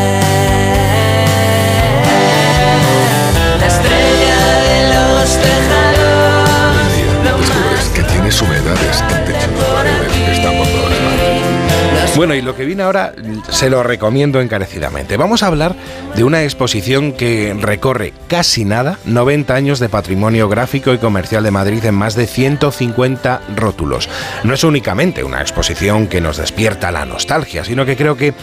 Bueno, 12.21 12.35
y 12.35 12.43
lo 12.43 12.55
que 12.55 12.65
viene 12.65 12.83
ahora 12.83 13.15
se 13.49 13.71
lo 13.71 13.81
recomiendo 13.81 14.41
encarecidamente. 14.41 15.17
Vamos 15.17 15.41
a 15.41 15.47
hablar 15.47 15.75
de 16.15 16.23
una 16.23 16.43
exposición 16.43 17.13
que 17.13 17.57
recorre 17.59 18.13
casi 18.27 18.63
nada 18.63 18.99
90 19.05 19.55
años 19.55 19.79
de 19.79 19.89
patrimonio 19.89 20.47
gráfico 20.47 20.93
y 20.93 20.99
comercial 20.99 21.43
de 21.43 21.49
Madrid 21.49 21.83
en 21.83 21.95
más 21.95 22.13
de 22.13 22.27
150 22.27 23.41
rótulos. 23.55 24.07
No 24.43 24.53
es 24.53 24.63
únicamente 24.63 25.23
una 25.23 25.41
exposición 25.41 26.05
que 26.05 26.21
nos 26.21 26.37
despierta 26.37 26.91
la 26.91 27.07
nostalgia, 27.07 27.65
sino 27.65 27.87
que 27.87 27.97
creo 27.97 28.15
que 28.15 28.35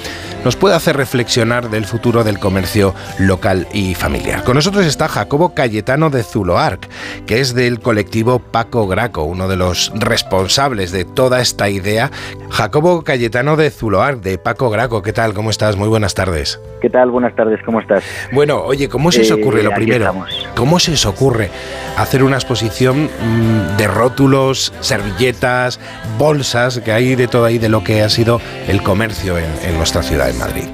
nos 0.44 0.56
puede 0.56 0.74
hacer 0.74 0.96
reflexionar 0.96 1.70
del 1.70 1.84
futuro 1.84 2.24
del 2.24 2.40
comercio 2.40 2.96
local 3.20 3.68
y 3.72 3.94
familiar. 3.94 4.42
Con 4.42 4.56
nosotros 4.56 4.86
está 4.86 5.06
Jacobo 5.06 5.54
Cayetano 5.54 6.10
de 6.10 6.24
Zuloarc, 6.24 6.88
que 7.26 7.38
es 7.38 7.54
del 7.54 7.78
colectivo 7.78 8.40
Paco 8.40 8.88
Graco, 8.88 9.22
uno 9.22 9.46
de 9.46 9.56
los 9.56 9.92
responsables 9.94 10.90
de 10.90 11.04
toda 11.04 11.40
esta 11.40 11.70
idea. 11.70 12.10
Jacobo 12.50 13.04
Cayetano 13.04 13.56
de 13.56 13.67
Zuloarc, 13.70 14.20
de 14.20 14.38
Paco 14.38 14.70
Graco, 14.70 15.02
¿qué 15.02 15.12
tal? 15.12 15.34
¿Cómo 15.34 15.50
estás? 15.50 15.76
Muy 15.76 15.88
buenas 15.88 16.14
tardes. 16.14 16.60
¿Qué 16.80 16.88
tal? 16.90 17.10
Buenas 17.10 17.34
tardes, 17.36 17.60
¿cómo 17.64 17.80
estás? 17.80 18.02
Bueno, 18.32 18.62
oye, 18.62 18.88
¿cómo 18.88 19.10
se 19.12 19.22
os 19.22 19.30
Eh, 19.30 19.34
ocurre 19.34 19.62
lo 19.62 19.70
primero? 19.72 20.04
estamos. 20.06 20.48
¿Cómo 20.56 20.78
se 20.78 20.92
os 20.92 21.06
ocurre 21.06 21.50
hacer 21.96 22.22
una 22.22 22.36
exposición 22.36 23.04
mm, 23.04 23.76
de 23.76 23.86
rótulos, 23.88 24.72
servilletas, 24.80 25.80
bolsas, 26.18 26.78
que 26.80 26.92
hay 26.92 27.14
de 27.14 27.28
todo 27.28 27.44
ahí 27.44 27.58
de 27.58 27.68
lo 27.68 27.82
que 27.84 28.02
ha 28.02 28.08
sido 28.08 28.40
el 28.68 28.82
comercio 28.82 29.38
en, 29.38 29.44
en 29.64 29.76
nuestra 29.76 30.02
ciudad 30.02 30.26
de 30.26 30.34
Madrid? 30.34 30.68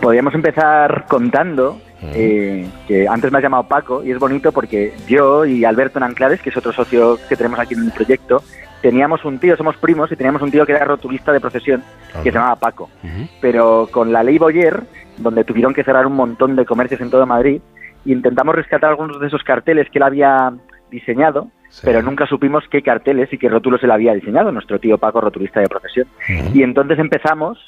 Podríamos 0.00 0.34
empezar 0.34 1.06
contando 1.08 1.80
eh, 2.02 2.66
que 2.86 3.08
antes 3.08 3.32
me 3.32 3.38
has 3.38 3.42
llamado 3.42 3.64
Paco 3.64 4.04
y 4.04 4.10
es 4.12 4.18
bonito 4.18 4.52
porque 4.52 4.92
yo 5.08 5.44
y 5.46 5.64
Alberto 5.64 5.98
Nanclares, 5.98 6.40
que 6.42 6.50
es 6.50 6.56
otro 6.56 6.72
socio 6.72 7.18
que 7.28 7.34
tenemos 7.36 7.58
aquí 7.58 7.74
en 7.74 7.84
el 7.86 7.92
proyecto, 7.92 8.42
teníamos 8.82 9.24
un 9.24 9.38
tío, 9.38 9.56
somos 9.56 9.76
primos 9.76 10.10
y 10.12 10.16
teníamos 10.16 10.42
un 10.42 10.50
tío 10.50 10.64
que 10.66 10.72
era 10.72 10.84
rotulista 10.84 11.32
de 11.32 11.40
procesión 11.40 11.82
que 12.22 12.30
se 12.30 12.32
llamaba 12.32 12.56
Paco. 12.56 12.90
Pero 13.40 13.88
con 13.90 14.12
la 14.12 14.22
ley 14.22 14.38
Boyer, 14.38 14.82
donde 15.18 15.44
tuvieron 15.44 15.74
que 15.74 15.84
cerrar 15.84 16.06
un 16.06 16.14
montón 16.14 16.56
de 16.56 16.64
comercios 16.64 17.00
en 17.00 17.10
todo 17.10 17.26
Madrid, 17.26 17.60
intentamos 18.04 18.54
rescatar 18.54 18.90
algunos 18.90 19.20
de 19.20 19.26
esos 19.26 19.42
carteles 19.42 19.88
que 19.90 19.98
él 19.98 20.02
había 20.04 20.52
diseñado, 20.90 21.48
pero 21.84 22.00
nunca 22.02 22.26
supimos 22.26 22.64
qué 22.70 22.80
carteles 22.82 23.32
y 23.32 23.38
qué 23.38 23.48
rótulos 23.48 23.82
él 23.82 23.90
había 23.90 24.14
diseñado, 24.14 24.52
nuestro 24.52 24.78
tío 24.78 24.98
Paco, 24.98 25.20
rotulista 25.20 25.60
de 25.60 25.68
procesión. 25.68 26.06
Y 26.54 26.62
entonces 26.62 26.98
empezamos, 26.98 27.58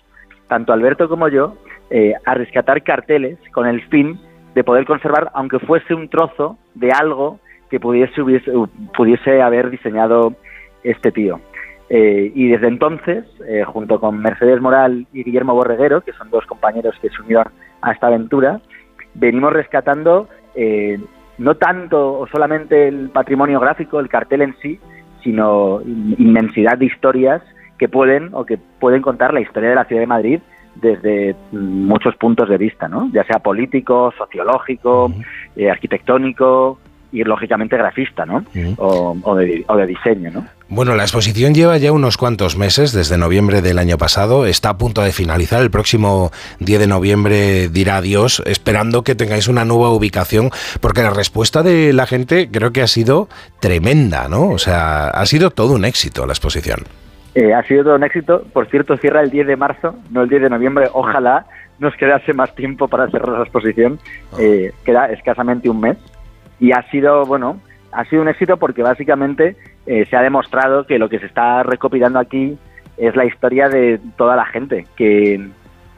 tanto 0.46 0.72
Alberto 0.72 1.08
como 1.08 1.28
yo, 1.28 1.56
eh, 1.90 2.14
a 2.24 2.34
rescatar 2.34 2.82
carteles 2.82 3.38
con 3.52 3.66
el 3.66 3.82
fin 3.88 4.20
de 4.54 4.62
poder 4.64 4.84
conservar, 4.86 5.30
aunque 5.34 5.58
fuese 5.58 5.94
un 5.94 6.08
trozo 6.08 6.56
de 6.74 6.90
algo 6.92 7.40
que 7.70 7.80
pudiese, 7.80 8.22
hubiese- 8.22 8.52
pudiese 8.96 9.42
haber 9.42 9.70
diseñado 9.70 10.34
este 10.82 11.12
tío. 11.12 11.40
Eh, 11.90 12.32
y 12.34 12.48
desde 12.48 12.68
entonces, 12.68 13.24
eh, 13.46 13.64
junto 13.64 13.98
con 13.98 14.20
Mercedes 14.20 14.60
Moral 14.60 15.06
y 15.12 15.24
Guillermo 15.24 15.54
Borreguero, 15.54 16.02
que 16.02 16.12
son 16.12 16.30
dos 16.30 16.44
compañeros 16.46 16.94
que 17.00 17.08
se 17.08 17.22
unieron 17.22 17.46
a 17.80 17.92
esta 17.92 18.08
aventura, 18.08 18.60
venimos 19.14 19.52
rescatando 19.52 20.28
eh, 20.54 20.98
no 21.38 21.54
tanto 21.54 22.18
o 22.18 22.26
solamente 22.26 22.88
el 22.88 23.08
patrimonio 23.10 23.58
gráfico, 23.60 24.00
el 24.00 24.08
cartel 24.08 24.42
en 24.42 24.54
sí, 24.60 24.78
sino 25.22 25.80
in- 25.82 26.14
inmensidad 26.18 26.76
de 26.76 26.86
historias 26.86 27.42
que 27.78 27.88
pueden 27.88 28.30
o 28.34 28.44
que 28.44 28.58
pueden 28.80 29.00
contar 29.02 29.32
la 29.32 29.40
historia 29.40 29.70
de 29.70 29.76
la 29.76 29.84
ciudad 29.84 30.02
de 30.02 30.06
Madrid 30.06 30.40
desde 30.74 31.34
mm, 31.52 31.86
muchos 31.86 32.14
puntos 32.16 32.48
de 32.48 32.58
vista, 32.58 32.88
¿no? 32.88 33.08
ya 33.12 33.24
sea 33.24 33.38
político, 33.38 34.12
sociológico, 34.18 35.12
eh, 35.56 35.70
arquitectónico 35.70 36.78
y 37.10 37.24
lógicamente 37.24 37.76
grafista, 37.76 38.26
¿no? 38.26 38.44
o, 38.76 39.16
o 39.22 39.34
de, 39.36 39.64
o 39.66 39.76
de 39.76 39.86
diseño, 39.86 40.30
¿no? 40.30 40.46
Bueno, 40.70 40.94
la 40.94 41.04
exposición 41.04 41.54
lleva 41.54 41.78
ya 41.78 41.92
unos 41.92 42.18
cuantos 42.18 42.58
meses, 42.58 42.92
desde 42.92 43.16
noviembre 43.16 43.62
del 43.62 43.78
año 43.78 43.96
pasado, 43.96 44.44
está 44.44 44.68
a 44.68 44.76
punto 44.78 45.00
de 45.02 45.12
finalizar, 45.12 45.62
el 45.62 45.70
próximo 45.70 46.30
10 46.60 46.80
de 46.80 46.86
noviembre 46.86 47.68
dirá 47.70 47.96
adiós, 47.96 48.42
esperando 48.44 49.02
que 49.02 49.14
tengáis 49.14 49.48
una 49.48 49.64
nueva 49.64 49.90
ubicación, 49.90 50.50
porque 50.82 51.02
la 51.02 51.10
respuesta 51.10 51.62
de 51.62 51.94
la 51.94 52.06
gente 52.06 52.50
creo 52.50 52.72
que 52.72 52.82
ha 52.82 52.86
sido 52.86 53.28
tremenda, 53.60 54.28
¿no? 54.28 54.50
O 54.50 54.58
sea, 54.58 55.08
ha 55.08 55.24
sido 55.24 55.50
todo 55.50 55.74
un 55.74 55.86
éxito 55.86 56.26
la 56.26 56.32
exposición. 56.32 56.80
Eh, 57.34 57.54
ha 57.54 57.62
sido 57.62 57.84
todo 57.84 57.94
un 57.94 58.04
éxito. 58.04 58.44
Por 58.52 58.68
cierto, 58.68 58.96
cierra 58.96 59.22
el 59.22 59.30
10 59.30 59.46
de 59.46 59.56
marzo, 59.56 59.94
no 60.10 60.22
el 60.22 60.28
10 60.28 60.42
de 60.42 60.50
noviembre. 60.50 60.88
Ojalá 60.92 61.46
nos 61.78 61.94
quedase 61.94 62.32
más 62.32 62.54
tiempo 62.54 62.88
para 62.88 63.08
cerrar 63.10 63.28
la 63.28 63.44
exposición. 63.44 63.98
Eh, 64.38 64.72
queda 64.84 65.06
escasamente 65.06 65.68
un 65.70 65.80
mes. 65.80 65.96
Y 66.60 66.72
ha 66.72 66.82
sido, 66.90 67.24
bueno, 67.24 67.60
ha 67.92 68.04
sido 68.04 68.22
un 68.22 68.28
éxito 68.28 68.56
porque 68.56 68.82
básicamente 68.82 69.56
eh, 69.86 70.06
se 70.08 70.16
ha 70.16 70.22
demostrado 70.22 70.86
que 70.86 70.98
lo 70.98 71.08
que 71.08 71.18
se 71.18 71.26
está 71.26 71.62
recopilando 71.62 72.18
aquí 72.18 72.58
es 72.96 73.14
la 73.16 73.24
historia 73.24 73.68
de 73.68 74.00
toda 74.16 74.36
la 74.36 74.44
gente 74.46 74.86
que, 74.96 75.48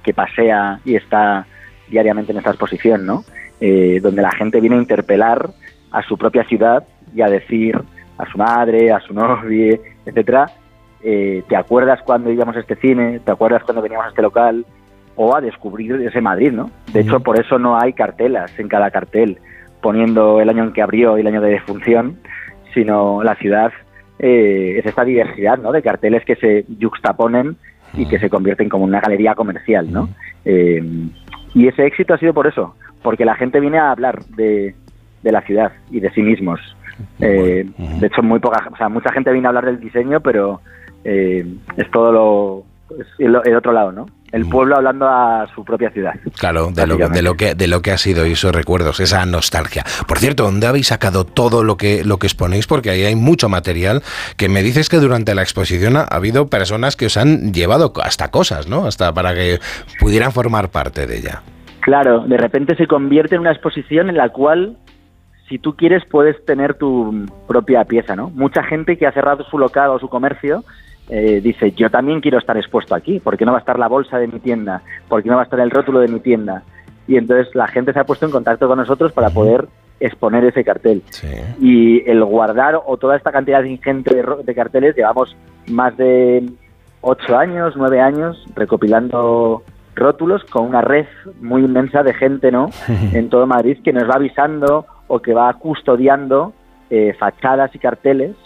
que 0.02 0.14
pasea 0.14 0.80
y 0.84 0.96
está 0.96 1.46
diariamente 1.88 2.32
en 2.32 2.38
esta 2.38 2.50
exposición, 2.50 3.06
¿no? 3.06 3.24
Eh, 3.60 4.00
donde 4.02 4.22
la 4.22 4.30
gente 4.32 4.60
viene 4.60 4.76
a 4.76 4.80
interpelar 4.80 5.50
a 5.90 6.02
su 6.02 6.16
propia 6.16 6.44
ciudad 6.44 6.84
y 7.14 7.22
a 7.22 7.28
decir 7.28 7.80
a 8.16 8.30
su 8.30 8.38
madre, 8.38 8.92
a 8.92 9.00
su 9.00 9.14
novia, 9.14 9.78
etcétera, 10.04 10.46
eh, 11.02 11.42
¿te 11.48 11.56
acuerdas 11.56 12.00
cuando 12.02 12.30
íbamos 12.30 12.56
a 12.56 12.60
este 12.60 12.76
cine? 12.76 13.20
¿Te 13.20 13.30
acuerdas 13.30 13.62
cuando 13.64 13.82
veníamos 13.82 14.06
a 14.06 14.10
este 14.10 14.22
local? 14.22 14.66
O 15.16 15.34
a 15.34 15.40
descubrir 15.40 15.94
ese 15.94 16.20
Madrid, 16.20 16.52
¿no? 16.52 16.70
De 16.92 17.00
hecho, 17.00 17.20
por 17.20 17.38
eso 17.38 17.58
no 17.58 17.78
hay 17.78 17.92
cartelas 17.92 18.56
en 18.58 18.68
cada 18.68 18.90
cartel 18.90 19.38
poniendo 19.82 20.40
el 20.40 20.48
año 20.48 20.64
en 20.64 20.72
que 20.72 20.82
abrió 20.82 21.16
y 21.16 21.20
el 21.20 21.26
año 21.26 21.40
de 21.40 21.50
defunción, 21.50 22.18
sino 22.74 23.22
la 23.22 23.34
ciudad 23.36 23.72
eh, 24.18 24.76
es 24.78 24.86
esta 24.86 25.04
diversidad, 25.04 25.58
¿no? 25.58 25.72
De 25.72 25.82
carteles 25.82 26.24
que 26.24 26.36
se 26.36 26.64
yuxtaponen 26.78 27.56
y 27.94 28.06
que 28.06 28.18
se 28.18 28.30
convierten 28.30 28.68
como 28.68 28.84
una 28.84 29.00
galería 29.00 29.34
comercial, 29.34 29.90
¿no? 29.90 30.08
Eh, 30.44 30.82
y 31.54 31.66
ese 31.66 31.86
éxito 31.86 32.14
ha 32.14 32.18
sido 32.18 32.34
por 32.34 32.46
eso, 32.46 32.74
porque 33.02 33.24
la 33.24 33.34
gente 33.34 33.60
viene 33.60 33.78
a 33.78 33.90
hablar 33.90 34.24
de, 34.36 34.74
de 35.22 35.32
la 35.32 35.40
ciudad 35.42 35.72
y 35.90 36.00
de 36.00 36.10
sí 36.10 36.22
mismos. 36.22 36.60
Eh, 37.18 37.66
de 37.78 38.06
hecho, 38.06 38.22
muy 38.22 38.38
poca, 38.40 38.68
o 38.70 38.76
sea, 38.76 38.88
mucha 38.88 39.10
gente 39.12 39.32
viene 39.32 39.46
a 39.46 39.50
hablar 39.50 39.66
del 39.66 39.80
diseño, 39.80 40.20
pero 40.20 40.60
eh, 41.04 41.46
es 41.76 41.90
todo 41.90 42.12
lo, 42.12 42.98
es 43.00 43.06
el, 43.18 43.36
el 43.44 43.56
otro 43.56 43.72
lado, 43.72 43.90
¿no? 43.90 44.06
El 44.32 44.48
pueblo 44.48 44.76
hablando 44.76 45.08
a 45.08 45.46
su 45.54 45.64
propia 45.64 45.90
ciudad. 45.90 46.14
Claro, 46.38 46.70
de 46.72 46.86
lo, 46.86 46.96
de 46.96 47.22
lo 47.22 47.34
que 47.34 47.54
de 47.54 47.66
lo 47.66 47.82
que 47.82 47.90
ha 47.90 47.98
sido 47.98 48.26
y 48.26 48.32
esos 48.32 48.54
recuerdos, 48.54 49.00
esa 49.00 49.24
nostalgia. 49.26 49.84
Por 50.06 50.18
cierto, 50.18 50.44
¿dónde 50.44 50.66
habéis 50.66 50.88
sacado 50.88 51.24
todo 51.24 51.64
lo 51.64 51.76
que 51.76 52.04
lo 52.04 52.18
que 52.18 52.26
exponéis? 52.26 52.66
Porque 52.66 52.90
ahí 52.90 53.04
hay 53.04 53.16
mucho 53.16 53.48
material 53.48 54.02
que 54.36 54.48
me 54.48 54.62
dices 54.62 54.88
que 54.88 54.98
durante 54.98 55.34
la 55.34 55.42
exposición 55.42 55.96
ha 55.96 56.02
habido 56.02 56.48
personas 56.48 56.96
que 56.96 57.06
os 57.06 57.16
han 57.16 57.52
llevado 57.52 57.92
hasta 58.02 58.30
cosas, 58.30 58.68
¿no? 58.68 58.86
Hasta 58.86 59.12
para 59.12 59.34
que 59.34 59.58
pudieran 59.98 60.32
formar 60.32 60.70
parte 60.70 61.06
de 61.06 61.18
ella. 61.18 61.42
Claro, 61.80 62.20
de 62.20 62.36
repente 62.36 62.76
se 62.76 62.86
convierte 62.86 63.34
en 63.34 63.40
una 63.40 63.52
exposición 63.52 64.10
en 64.10 64.16
la 64.16 64.28
cual, 64.28 64.76
si 65.48 65.58
tú 65.58 65.74
quieres, 65.76 66.04
puedes 66.08 66.44
tener 66.44 66.74
tu 66.74 67.26
propia 67.48 67.84
pieza, 67.84 68.14
¿no? 68.14 68.30
Mucha 68.30 68.62
gente 68.62 68.96
que 68.96 69.06
ha 69.06 69.12
cerrado 69.12 69.44
su 69.44 69.58
local 69.58 69.90
o 69.90 69.98
su 69.98 70.08
comercio 70.08 70.62
eh, 71.10 71.40
dice, 71.42 71.72
yo 71.72 71.90
también 71.90 72.20
quiero 72.20 72.38
estar 72.38 72.56
expuesto 72.56 72.94
aquí, 72.94 73.18
¿por 73.18 73.36
qué 73.36 73.44
no 73.44 73.52
va 73.52 73.58
a 73.58 73.60
estar 73.60 73.78
la 73.78 73.88
bolsa 73.88 74.18
de 74.18 74.28
mi 74.28 74.38
tienda? 74.38 74.82
¿Por 75.08 75.22
qué 75.22 75.28
no 75.28 75.36
va 75.36 75.42
a 75.42 75.44
estar 75.44 75.58
el 75.58 75.70
rótulo 75.70 75.98
de 75.98 76.08
mi 76.08 76.20
tienda? 76.20 76.62
Y 77.08 77.16
entonces 77.16 77.52
la 77.54 77.66
gente 77.66 77.92
se 77.92 77.98
ha 77.98 78.04
puesto 78.04 78.26
en 78.26 78.32
contacto 78.32 78.68
con 78.68 78.78
nosotros 78.78 79.12
para 79.12 79.30
poder 79.30 79.66
exponer 79.98 80.44
ese 80.44 80.62
cartel. 80.62 81.02
Y 81.60 82.08
el 82.08 82.24
guardar 82.24 82.80
o 82.86 82.96
toda 82.96 83.16
esta 83.16 83.32
cantidad 83.32 83.62
ingente 83.64 84.14
de, 84.14 84.24
de 84.44 84.54
carteles, 84.54 84.94
llevamos 84.94 85.36
más 85.68 85.96
de 85.96 86.48
ocho 87.00 87.36
años, 87.36 87.74
nueve 87.76 88.00
años 88.00 88.46
recopilando 88.54 89.62
rótulos 89.94 90.44
con 90.44 90.66
una 90.66 90.80
red 90.80 91.06
muy 91.40 91.64
inmensa 91.64 92.02
de 92.02 92.14
gente, 92.14 92.52
¿no? 92.52 92.70
en 93.12 93.28
todo 93.28 93.46
Madrid 93.46 93.78
que 93.82 93.92
nos 93.92 94.08
va 94.08 94.14
avisando 94.14 94.86
o 95.08 95.20
que 95.20 95.34
va 95.34 95.52
custodiando 95.54 96.52
eh, 96.88 97.14
fachadas 97.18 97.74
y 97.74 97.78
carteles 97.78 98.36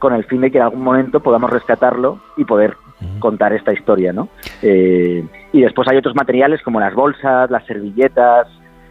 con 0.00 0.12
el 0.14 0.24
fin 0.24 0.40
de 0.40 0.50
que 0.50 0.58
en 0.58 0.64
algún 0.64 0.82
momento 0.82 1.20
podamos 1.20 1.50
rescatarlo 1.50 2.18
y 2.36 2.44
poder 2.44 2.74
contar 3.20 3.52
esta 3.52 3.72
historia, 3.72 4.12
¿no? 4.12 4.28
Eh, 4.62 5.24
y 5.52 5.60
después 5.62 5.86
hay 5.88 5.96
otros 5.96 6.14
materiales 6.16 6.60
como 6.62 6.80
las 6.80 6.92
bolsas, 6.94 7.48
las 7.50 7.64
servilletas, 7.66 8.48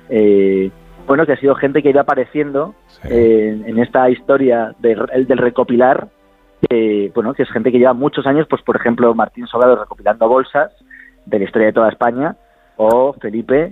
eh, 0.10 0.72
bueno, 1.06 1.26
que 1.26 1.34
ha 1.34 1.38
sido 1.38 1.54
gente 1.56 1.82
que 1.82 1.90
ha 1.90 1.92
ido 1.92 2.02
apareciendo 2.02 2.74
eh, 3.04 3.62
en 3.66 3.78
esta 3.80 4.10
historia 4.10 4.74
de- 4.80 4.96
del 5.28 5.38
recopilar, 5.38 6.08
eh, 6.70 7.12
bueno, 7.14 7.34
que 7.34 7.44
es 7.44 7.52
gente 7.52 7.72
que 7.72 7.80
lleva 7.80 7.94
muchos 7.94 8.26
años, 8.26 8.48
pues 8.50 8.62
por 8.64 8.76
ejemplo 8.76 9.14
Martín 9.14 9.46
Sobrado 9.48 9.76
recopilando 9.76 10.28
bolsas 10.28 10.72
de 11.26 11.40
la 11.40 11.46
historia 11.46 11.68
de 11.68 11.74
toda 11.74 11.90
España 11.90 12.36
o 12.78 13.14
Felipe 13.14 13.70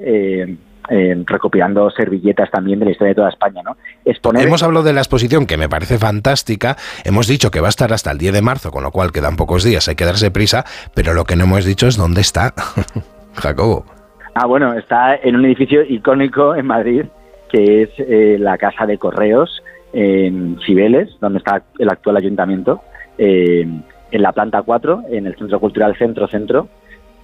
eh, 0.90 1.16
recopilando 1.26 1.90
servilletas 1.92 2.50
también 2.52 2.80
de 2.80 2.86
la 2.86 2.92
historia 2.92 3.10
de 3.10 3.16
toda 3.16 3.30
España, 3.30 3.62
¿no? 3.64 3.78
Exponer 4.06 4.48
Hemos 4.48 4.64
hablado 4.64 4.86
de 4.86 4.94
la 4.94 5.02
exposición 5.02 5.46
que 5.46 5.58
me 5.58 5.70
parece 5.70 5.98
fantástica. 5.98 6.78
Hemos 7.04 7.28
dicho 7.28 7.52
que 7.52 7.60
va 7.60 7.68
a 7.68 7.70
estar 7.70 7.92
hasta 7.94 8.12
el 8.12 8.18
10 8.18 8.34
de 8.34 8.42
marzo, 8.42 8.72
con 8.72 8.84
lo 8.84 8.92
cual 8.92 9.12
quedan 9.12 9.36
pocos 9.36 9.64
días, 9.64 9.88
hay 9.88 9.96
que 9.96 10.06
darse 10.06 10.32
prisa, 10.32 10.66
pero 10.94 11.14
lo 11.14 11.26
que 11.26 11.36
no 11.36 11.44
hemos 11.44 11.66
dicho 11.66 11.88
es 11.88 11.98
dónde 11.98 12.22
está. 12.22 12.54
Jacobo. 13.36 13.86
Ah, 14.34 14.46
bueno, 14.46 14.74
está 14.74 15.16
en 15.16 15.36
un 15.36 15.46
edificio 15.46 15.82
icónico 15.84 16.56
en 16.56 16.68
Madrid, 16.68 17.06
que 17.50 17.84
es 17.84 17.90
eh, 17.98 18.38
la 18.40 18.58
Casa 18.58 18.86
de 18.86 18.98
Correos 18.98 19.64
en 19.94 20.60
Cibeles, 20.66 21.10
donde 21.20 21.40
está 21.40 21.64
el 21.80 21.90
actual 21.90 22.18
ayuntamiento, 22.18 22.82
eh, 23.18 23.66
en 24.12 24.22
la 24.22 24.32
planta 24.32 24.62
4, 24.62 25.04
en 25.10 25.28
el 25.28 25.36
Centro 25.36 25.60
Cultural 25.60 25.98
Centro 25.98 26.28
Centro. 26.28 26.68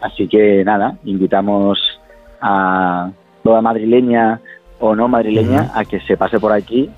Así 0.02 0.28
que 0.28 0.64
nada, 0.66 0.98
invitamos 1.06 1.80
a 2.42 3.12
toda 3.44 3.62
madrileña 3.62 4.42
o 4.80 4.96
no 4.96 5.08
madrileña 5.08 5.72
a 5.76 5.86
que 5.86 6.00
se 6.02 6.18
pase 6.18 6.40
por 6.40 6.52
aquí 6.52 6.90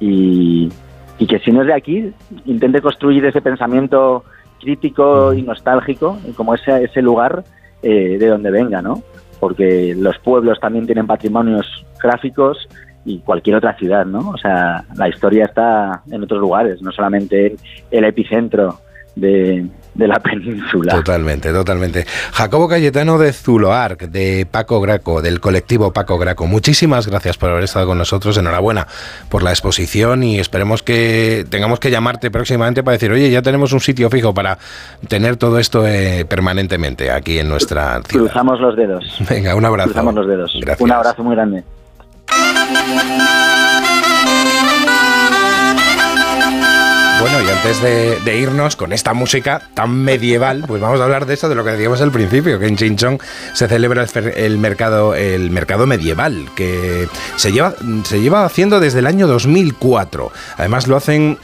y, 0.00 0.70
y 1.18 1.26
que 1.26 1.38
si 1.40 1.50
no 1.50 1.62
es 1.62 1.66
de 1.66 1.74
aquí, 1.74 2.12
intente 2.46 2.80
construir 2.80 3.24
ese 3.24 3.40
pensamiento 3.40 4.24
crítico 4.60 5.34
y 5.34 5.42
nostálgico, 5.42 6.18
como 6.36 6.54
ese, 6.54 6.84
ese 6.84 7.02
lugar 7.02 7.44
eh, 7.82 8.16
de 8.18 8.26
donde 8.28 8.50
venga, 8.50 8.80
¿no? 8.80 9.02
Porque 9.40 9.94
los 9.96 10.18
pueblos 10.18 10.58
también 10.58 10.86
tienen 10.86 11.06
patrimonios 11.06 11.84
gráficos 12.02 12.68
y 13.04 13.18
cualquier 13.18 13.56
otra 13.56 13.76
ciudad, 13.76 14.06
¿no? 14.06 14.30
O 14.30 14.38
sea, 14.38 14.84
la 14.96 15.08
historia 15.08 15.44
está 15.44 16.02
en 16.10 16.22
otros 16.22 16.40
lugares, 16.40 16.80
no 16.80 16.90
solamente 16.92 17.46
en 17.46 17.56
el 17.90 18.04
epicentro 18.04 18.78
de, 19.14 19.66
de 19.94 20.08
la 20.08 20.18
península. 20.20 20.94
Totalmente, 20.94 21.52
totalmente. 21.52 22.06
Jacobo 22.32 22.68
Cayetano 22.68 23.18
de 23.18 23.32
Zuloarc, 23.32 24.02
de 24.02 24.46
Paco 24.50 24.80
Graco, 24.80 25.22
del 25.22 25.40
colectivo 25.40 25.92
Paco 25.92 26.18
Graco. 26.18 26.46
Muchísimas 26.46 27.06
gracias 27.06 27.36
por 27.36 27.50
haber 27.50 27.64
estado 27.64 27.86
con 27.86 27.98
nosotros. 27.98 28.36
Enhorabuena 28.36 28.86
por 29.28 29.42
la 29.42 29.50
exposición 29.50 30.22
y 30.22 30.38
esperemos 30.38 30.82
que 30.82 31.46
tengamos 31.48 31.80
que 31.80 31.90
llamarte 31.90 32.30
próximamente 32.30 32.82
para 32.82 32.92
decir, 32.92 33.10
oye, 33.10 33.30
ya 33.30 33.42
tenemos 33.42 33.72
un 33.72 33.80
sitio 33.80 34.10
fijo 34.10 34.34
para 34.34 34.58
tener 35.08 35.36
todo 35.36 35.58
esto 35.58 35.86
eh, 35.86 36.24
permanentemente 36.28 37.10
aquí 37.10 37.38
en 37.38 37.48
nuestra 37.48 38.02
ciudad. 38.02 38.26
Cruzamos 38.26 38.60
los 38.60 38.76
dedos. 38.76 39.04
Venga, 39.28 39.54
un 39.54 39.64
abrazo. 39.64 39.90
Cruzamos 39.90 40.14
los 40.14 40.26
dedos. 40.26 40.52
Gracias. 40.60 40.80
Un 40.80 40.92
abrazo 40.92 41.22
muy 41.22 41.34
grande. 41.34 41.64
Bueno, 47.20 47.40
y 47.42 47.48
antes 47.48 47.80
de, 47.80 48.36
irnos 48.36 48.76
con 48.76 48.92
esta 48.92 49.14
música 49.14 49.62
tan 49.74 49.90
medieval, 50.04 50.64
pues 50.66 50.82
vamos 50.82 51.00
a 51.00 51.04
hablar 51.04 51.26
de 51.26 51.34
eso, 51.34 51.48
de 51.48 51.54
lo 51.54 51.64
que 51.64 51.70
decíamos 51.70 52.00
al 52.00 52.10
principio, 52.10 52.58
que 52.58 52.66
en 52.66 52.76
Chinchón 52.76 53.18
se 53.54 53.68
celebra 53.68 54.02
el, 54.02 54.28
el 54.36 54.58
mercado, 54.58 55.14
el 55.14 55.50
mercado 55.50 55.86
medieval, 55.86 56.48
que 56.54 57.08
se 57.36 57.52
lleva, 57.52 57.74
se 58.04 58.20
lleva 58.20 58.44
haciendo 58.44 58.80
desde 58.80 58.98
el 58.98 59.06
año 59.06 59.26
2004. 59.26 60.32
Además 60.58 60.86
lo 60.86 60.96
hacen 60.96 61.38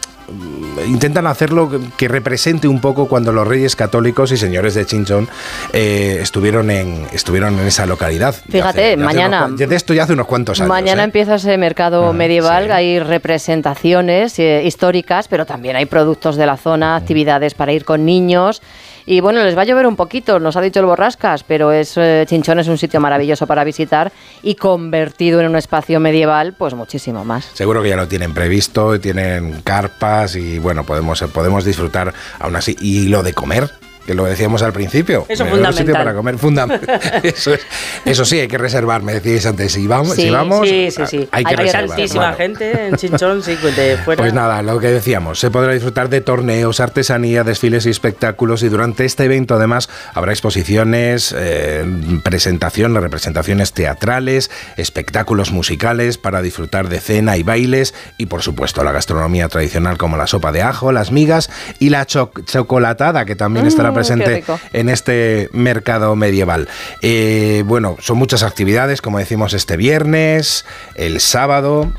intentan 0.86 1.26
hacerlo 1.26 1.70
que- 1.96 2.08
represente 2.08 2.66
un 2.68 2.80
poco 2.80 3.06
cuando 3.08 3.32
los 3.32 3.46
reyes 3.46 3.76
católicos 3.76 4.32
y 4.32 4.36
señores 4.36 4.74
de 4.74 4.84
Chinchón 4.86 5.28
eh, 5.72 6.18
estuvieron 6.20 6.70
en 6.70 7.06
estuvieron 7.12 7.58
en 7.58 7.66
esa 7.66 7.86
localidad. 7.86 8.34
Fíjate, 8.50 8.92
hace- 8.92 8.96
mañana- 8.96 9.46
unos 9.46 9.58
de 9.58 9.76
esto 9.76 9.94
ya 9.94 10.04
hace 10.04 10.12
unos 10.14 10.26
cuantos 10.26 10.60
años. 10.60 10.68
Mañana 10.68 11.02
¿eh? 11.02 11.04
empieza 11.04 11.34
ese 11.36 11.56
mercado 11.58 12.12
medieval, 12.12 12.70
hay 12.72 12.98
representaciones 12.98 14.38
eh, 14.38 14.62
históricas, 14.64 15.28
pero 15.28 15.46
también 15.46 15.76
hay 15.76 15.86
productos 15.86 16.36
de 16.36 16.46
la 16.46 16.56
zona, 16.56 16.96
actividades 16.96 17.54
para 17.54 17.72
ir 17.72 17.84
con 17.84 18.04
niños. 18.04 18.62
Y 19.06 19.20
bueno, 19.20 19.42
les 19.42 19.56
va 19.56 19.62
a 19.62 19.64
llover 19.64 19.86
un 19.86 19.96
poquito, 19.96 20.38
nos 20.38 20.56
ha 20.56 20.60
dicho 20.60 20.80
el 20.80 20.86
Borrascas, 20.86 21.44
pero 21.44 21.72
es, 21.72 21.96
eh, 21.96 22.24
Chinchón 22.28 22.58
es 22.58 22.68
un 22.68 22.78
sitio 22.78 23.00
maravilloso 23.00 23.46
para 23.46 23.64
visitar 23.64 24.12
y 24.42 24.54
convertido 24.54 25.40
en 25.40 25.48
un 25.48 25.56
espacio 25.56 26.00
medieval, 26.00 26.54
pues 26.54 26.74
muchísimo 26.74 27.24
más. 27.24 27.50
Seguro 27.54 27.82
que 27.82 27.90
ya 27.90 27.96
lo 27.96 28.08
tienen 28.08 28.34
previsto, 28.34 29.00
tienen 29.00 29.62
carpas 29.62 30.36
y 30.36 30.58
bueno, 30.58 30.84
podemos, 30.84 31.22
podemos 31.32 31.64
disfrutar 31.64 32.12
aún 32.38 32.56
así. 32.56 32.76
Y 32.80 33.08
lo 33.08 33.22
de 33.22 33.32
comer, 33.32 33.70
que 34.06 34.14
lo 34.14 34.24
decíamos 34.24 34.62
al 34.62 34.72
principio. 34.72 35.24
Eso 35.28 35.44
me 35.44 35.50
da 35.58 35.68
un 35.68 35.74
sitio 35.74 35.94
fundamental. 35.94 36.04
para 36.04 36.14
comer, 36.14 36.38
fundamental. 36.38 37.00
eso, 37.22 37.54
es- 37.54 37.60
eso 38.04 38.24
sí, 38.24 38.40
hay 38.40 38.48
que 38.48 38.58
reservar, 38.58 39.02
me 39.02 39.14
decíais 39.14 39.46
antes. 39.46 39.72
Si 39.72 39.86
vamos, 39.86 40.14
Sí, 40.16 40.22
si 40.22 40.30
vamos 40.30 40.68
sí, 40.68 40.88
sí, 41.06 41.28
hay 41.30 41.44
que 41.44 41.56
reservar. 41.56 41.88
tantísima 41.88 42.22
Bueno, 42.22 42.36
gente 42.36 42.86
en 42.88 42.96
Chinchón, 42.96 43.42
sí, 43.42 43.56
de 43.56 43.96
fuera. 44.04 44.22
Pues 44.22 44.32
nada, 44.32 44.62
lo 44.62 44.78
que 44.80 44.88
decíamos, 44.88 45.38
se 45.38 45.50
podrá 45.50 45.72
disfrutar 45.72 46.08
de 46.08 46.20
torneos, 46.20 46.80
artesanía, 46.80 47.44
desfiles 47.44 47.86
y 47.86 47.90
espectáculos 47.90 48.62
y 48.62 48.68
durante 48.68 49.04
este 49.04 49.24
evento 49.24 49.54
además 49.54 49.88
habrá 50.14 50.32
exposiciones, 50.32 51.34
eh, 51.36 51.84
presentaciones, 52.24 53.02
representaciones 53.02 53.72
teatrales, 53.72 54.50
espectáculos 54.76 55.52
musicales 55.52 56.18
para 56.18 56.42
disfrutar 56.42 56.88
de 56.88 57.00
cena 57.00 57.36
y 57.36 57.42
bailes 57.42 57.94
y 58.18 58.26
por 58.26 58.42
supuesto 58.42 58.82
la 58.84 58.92
gastronomía 58.92 59.48
tradicional 59.48 59.98
como 59.98 60.16
la 60.16 60.26
sopa 60.26 60.52
de 60.52 60.62
ajo, 60.62 60.92
las 60.92 61.12
migas 61.12 61.50
y 61.78 61.90
la 61.90 62.06
cho- 62.06 62.32
chocolatada 62.44 63.24
que 63.24 63.36
también 63.36 63.66
estará 63.66 63.89
Mm, 63.90 63.94
presente 63.94 64.44
en 64.72 64.88
este 64.88 65.48
mercado 65.52 66.14
medieval. 66.16 66.68
Eh, 67.02 67.62
bueno, 67.66 67.96
son 68.00 68.18
muchas 68.18 68.42
actividades, 68.42 69.02
como 69.02 69.18
decimos, 69.18 69.54
este 69.54 69.76
viernes, 69.76 70.64
el 70.94 71.20
sábado. 71.20 71.92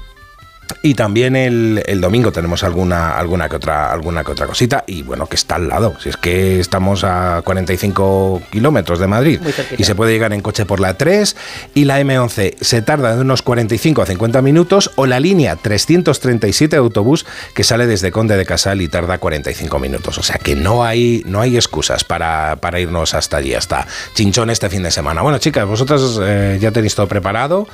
Y 0.82 0.94
también 0.94 1.36
el, 1.36 1.84
el 1.86 2.02
domingo 2.02 2.32
tenemos 2.32 2.64
alguna, 2.64 3.18
alguna, 3.18 3.50
que 3.50 3.56
otra, 3.56 3.92
alguna 3.92 4.24
que 4.24 4.32
otra 4.32 4.48
cosita. 4.48 4.84
Y 4.88 5.04
bueno, 5.04 5.28
que 5.28 5.36
está 5.36 5.56
al 5.56 5.68
lado. 5.68 5.96
Si 6.02 6.10
es 6.10 6.18
que 6.18 6.60
estamos 6.60 7.04
a 7.04 7.42
45 7.44 8.42
kilómetros 8.52 9.00
de 9.00 9.08
Madrid. 9.08 9.42
Y 9.78 9.84
se 9.84 9.96
puede 9.96 10.12
llegar 10.12 10.34
en 10.34 10.42
coche 10.42 10.66
por 10.66 10.80
la 10.80 10.96
3. 10.96 11.36
Y 11.74 11.86
la 11.86 12.02
M11 12.02 12.56
se 12.60 12.82
tarda 12.82 13.16
de 13.16 13.22
unos 13.22 13.42
45 13.42 14.02
a 14.02 14.06
50 14.06 14.42
minutos. 14.42 14.92
O 14.96 15.06
la 15.06 15.20
línea 15.20 15.56
337 15.56 16.76
de 16.76 16.80
autobús 16.80 17.26
que 17.54 17.64
sale 17.64 17.88
desde 17.88 18.12
Conde 18.12 18.38
de 18.38 18.46
Casal 18.46 18.82
y 18.82 18.88
tarda 18.88 19.18
45 19.18 19.80
minutos. 19.80 20.18
O 20.18 20.24
sea 20.24 20.38
que 20.38 20.56
no 20.56 20.84
hay, 20.84 21.24
no 21.26 21.42
hay 21.42 21.56
excusas 21.56 22.04
para, 22.04 22.58
para 22.58 22.80
irnos 22.80 23.14
hasta 23.14 23.38
allí, 23.38 23.54
hasta 23.54 23.88
Chinchón 24.14 24.50
este 24.50 24.70
fin 24.70 24.84
de 24.84 24.92
semana. 24.92 25.22
Bueno, 25.22 25.38
chicas, 25.38 25.66
vosotras 25.66 26.20
eh, 26.22 26.58
ya 26.60 26.72
tenéis 26.72 26.96
todo 26.96 27.08
preparado 27.08 27.68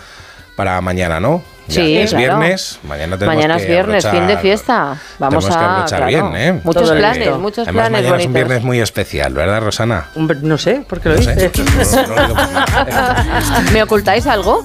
para 0.55 0.79
mañana, 0.81 1.19
¿no? 1.19 1.43
Ya 1.67 1.81
Sí, 1.81 1.97
es 1.97 2.09
claro. 2.11 2.37
viernes, 2.39 2.79
mañana 2.83 3.17
tenemos 3.17 3.35
Mañana 3.35 3.57
que 3.57 3.63
es 3.63 3.67
viernes, 3.69 4.07
fin 4.07 4.27
de 4.27 4.37
fiesta. 4.37 4.97
Vamos 5.19 5.45
tenemos 5.45 5.47
que 5.47 5.53
a 5.63 5.75
abrochar 5.75 6.07
claro, 6.07 6.29
bien, 6.31 6.41
¿eh? 6.41 6.61
muchos 6.63 6.83
Todo 6.83 6.97
planes, 6.97 7.37
muchos 7.37 7.67
Además, 7.67 7.89
planes 7.89 8.01
mañana 8.03 8.21
es 8.21 8.25
un 8.27 8.33
viernes 8.33 8.63
muy 8.63 8.79
especial, 8.79 9.33
¿verdad, 9.33 9.61
Rosana? 9.61 10.05
No 10.15 10.57
sé, 10.57 10.85
¿por 10.87 11.01
qué 11.01 11.09
lo 11.09 11.15
No 11.15 11.21
dices? 11.21 11.51
¿Me 13.73 13.83
ocultáis 13.83 14.25
algo? 14.27 14.63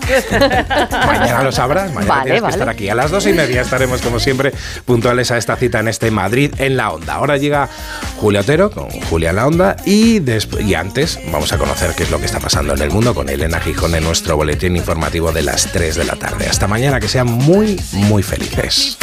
Mañana 1.06 1.42
lo 1.42 1.52
sabrás, 1.52 1.92
mañana 1.92 2.14
Vale, 2.14 2.22
tienes 2.24 2.40
que 2.40 2.42
vale. 2.42 2.52
estar 2.54 2.68
aquí. 2.68 2.88
A 2.88 2.94
las 2.94 3.10
dos 3.10 3.26
y 3.26 3.32
media 3.32 3.62
estaremos, 3.62 4.00
como 4.00 4.20
siempre, 4.20 4.52
puntuales 4.84 5.30
a 5.30 5.38
esta 5.38 5.56
cita 5.56 5.80
en 5.80 5.88
este 5.88 6.10
Madrid 6.10 6.54
en 6.58 6.76
la 6.76 6.90
Onda. 6.90 7.14
Ahora 7.14 7.36
llega 7.36 7.68
Julio 8.18 8.40
Otero 8.40 8.70
con 8.70 8.88
Julia 8.90 9.30
en 9.30 9.36
la 9.36 9.46
Onda 9.46 9.76
y, 9.84 10.20
y 10.60 10.74
antes 10.74 11.18
vamos 11.30 11.52
a 11.52 11.58
conocer 11.58 11.92
qué 11.96 12.04
es 12.04 12.10
lo 12.10 12.18
que 12.18 12.26
está 12.26 12.40
pasando 12.40 12.74
en 12.74 12.82
el 12.82 12.90
mundo 12.90 13.14
con 13.14 13.28
Elena 13.28 13.60
Gijón 13.60 13.94
en 13.94 14.04
nuestro 14.04 14.36
boletín 14.36 14.76
informativo 14.76 15.32
de 15.32 15.42
las 15.42 15.66
3 15.72 15.96
de 15.96 16.04
la 16.04 16.16
tarde. 16.16 16.46
Hasta 16.48 16.66
mañana, 16.66 16.91
mañana, 16.92 17.00
que 17.00 17.08
sean 17.08 17.26
muy, 17.26 17.80
muy 17.92 18.22
felices. 18.22 18.96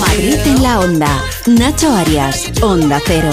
Madrid 0.00 0.38
en 0.44 0.62
la 0.62 0.80
onda. 0.80 1.22
Nacho 1.46 1.94
Arias, 1.94 2.44
Onda 2.62 3.00
Cero. 3.06 3.30